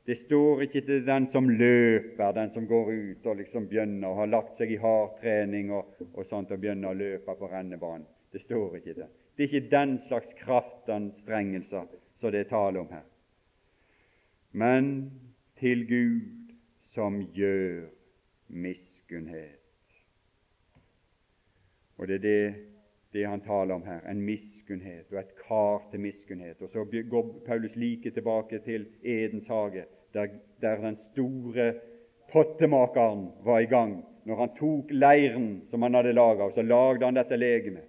[0.06, 4.24] Det står ikke til den som løper, den som går ut og liksom begynner og
[4.24, 8.08] har lagt seg i hardtrening og, og sånt og begynner å løpe på rennebanen.
[8.32, 9.10] Det står ikke det.
[9.36, 11.86] Det er ikke den slags kraftanstrengelser
[12.20, 13.06] som det er tale om her
[14.52, 15.12] men
[15.60, 16.54] til Gud
[16.94, 17.90] som gjør
[18.48, 19.56] miskunnhet.
[21.98, 22.56] Og det er det,
[23.14, 26.62] det han taler om her, en miskunnhet og et kar til miskunnhet.
[26.62, 30.28] Og så går Paulus like tilbake til Edens hage, der,
[30.62, 31.74] der den store
[32.32, 34.06] pottemakeren var i gang.
[34.26, 37.86] Når han tok leiren som han hadde laga, og så lagde han dette legemet.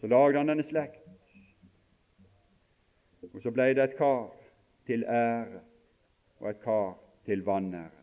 [0.00, 1.04] Så lagde han denne slekt.
[3.34, 4.37] Og så ble det et kar
[4.88, 5.60] til ære
[6.40, 6.96] og et kar
[7.28, 7.94] til vanære.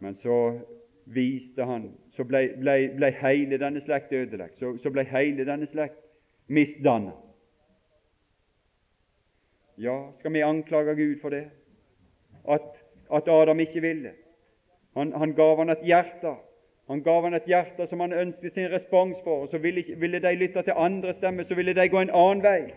[0.00, 0.58] Men så
[1.04, 4.58] viste han Så ble, ble, ble hele denne slekt ødelagt.
[4.58, 6.00] Så, så ble hele denne slekt
[6.48, 7.12] misdanna.
[9.78, 11.46] Ja, skal vi anklage Gud for det?
[12.48, 12.80] At
[13.12, 14.10] at Adam ikke ville.
[14.96, 16.34] Han, han gav han et hjerte.
[16.88, 20.18] Han gav han et hjerte som han ønsket sin respons for, og så ville, ville
[20.22, 22.72] de lytte til andre stemmer, så ville de gå en annen vei.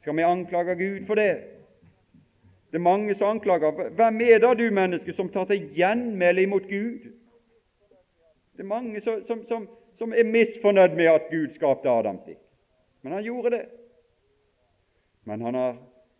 [0.00, 1.57] Skal vi anklage Gud for det?
[2.70, 3.88] Det er mange som anklager.
[3.88, 7.08] Hvem er da du, menneske, som tar til gjenmæle imot Gud?
[8.56, 12.38] Det er mange som, som, som, som er misfornøyd med at Gud skapte Adam slik.
[13.02, 13.64] Men han gjorde det.
[15.24, 15.76] Men han, har,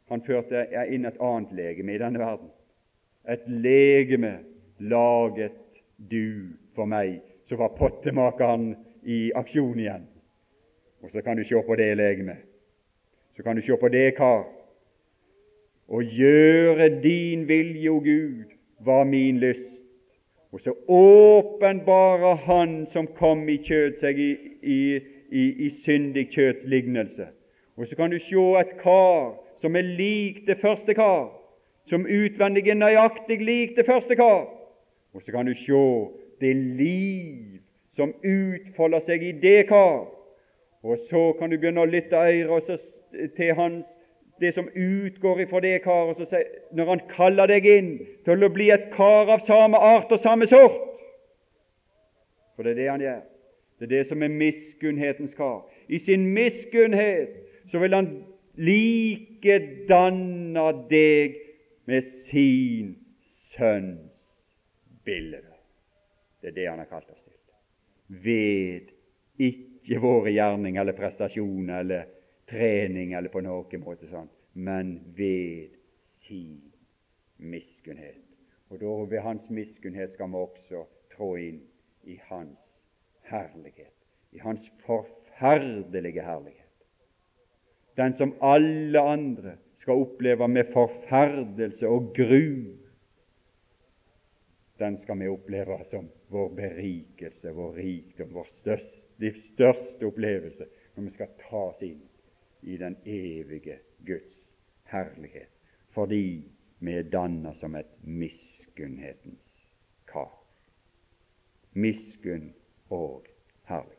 [0.09, 2.51] han førte inn et annet legeme i denne verden.
[3.29, 4.39] Et legeme
[4.79, 5.57] laget
[5.97, 7.19] du for meg,
[7.49, 8.71] så var pottemakeren
[9.03, 10.07] i aksjon igjen.
[11.03, 12.45] Og så kan du se på det legemet.
[13.37, 14.47] Så kan du se på det kar.
[15.89, 18.53] Å gjøre din vilje, o Gud,
[18.85, 19.81] var min lyst.
[20.53, 24.31] Og så åpenbarer Han som kom i kjød, seg i,
[24.63, 24.81] i,
[25.31, 27.29] i, i syndig kjøds lignelse.
[27.77, 31.29] Og så kan du se et kar som er lik det første kar,
[31.89, 34.49] som utvendig er nøyaktig lik det første kar.
[35.15, 35.85] Og så kan du se
[36.41, 37.59] det liv
[37.97, 40.07] som utfolder seg i det kar.
[40.83, 42.71] Og så kan du begynne å lytte øret
[43.37, 43.87] til hans,
[44.41, 46.21] det som utgår ifra det karet
[46.73, 47.91] når han kaller deg inn
[48.27, 50.79] til å bli et kar av samme art og samme sort.
[52.57, 53.21] For det er det han gjør.
[53.79, 55.61] Det er det som er miskunnhetens kar.
[55.87, 57.31] I sin miskunnhet
[57.71, 58.09] så vil han
[58.59, 60.07] likedanne
[60.91, 61.37] deg
[61.87, 62.97] med sin
[63.55, 64.19] sønns
[65.07, 65.43] bilde.
[66.43, 67.35] Det er det han har kalt oss til.
[68.09, 68.81] Ved
[69.39, 72.03] ikke våre gjerninger eller prestasjoner eller
[72.51, 75.77] trening eller på noen måte sånn, men ved
[76.21, 76.61] sin
[77.39, 78.25] miskunnhet.
[78.69, 80.85] Og da ved hans miskunnhet skal vi også
[81.15, 81.61] trå inn
[82.09, 82.81] i hans
[83.29, 83.95] herlighet,
[84.33, 86.65] i hans forferdelige herlighet.
[87.97, 92.75] Den som alle andre skal oppleve med forferdelse og gru
[94.79, 101.09] den skal vi oppleve som vår berikelse, vår rikdom, vår største, livs største opplevelse når
[101.09, 101.99] vi skal ta oss inn
[102.63, 104.55] i den evige Guds
[104.91, 105.51] herlighet,
[105.95, 106.45] fordi
[106.79, 109.57] vi er danna som et miskunnhetens
[110.07, 110.33] kar.
[111.73, 112.53] Miskunn
[112.91, 113.27] og
[113.69, 113.97] herlighet.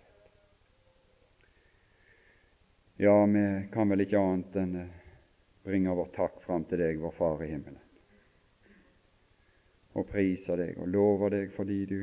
[3.00, 4.80] Ja, vi kan vel ikke annet enn
[5.64, 7.86] bringe vår takk fram til deg, vår Far i himmelen
[9.98, 12.00] og priser deg og lover deg fordi du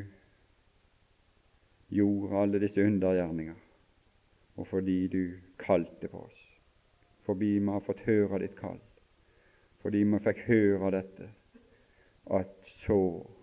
[1.97, 3.59] gjorde alle disse undergjerninger,
[4.59, 5.23] og fordi du
[5.61, 6.36] kalte på oss,
[7.27, 8.79] fordi vi har fått høre ditt kall,
[9.83, 11.29] fordi vi fikk høre dette,
[12.31, 13.01] at så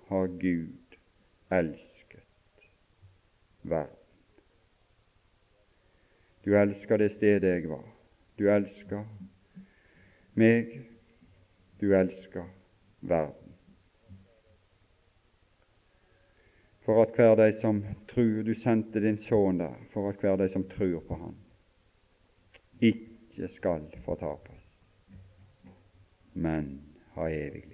[0.09, 0.97] har Gud
[1.51, 2.67] elsket
[3.61, 3.99] verden.
[6.43, 7.85] Du elsker det stedet jeg var.
[8.39, 9.05] Du elsker
[10.35, 10.73] meg.
[11.79, 12.49] Du elsker
[12.99, 13.43] verden.
[16.83, 20.49] for at hver de som tror Du sendte din sønn der for at hver de
[20.49, 21.35] som tror på Han,
[22.81, 23.12] ikke
[23.49, 24.65] skal fortapes,
[26.33, 26.81] men
[27.15, 27.72] ha evig.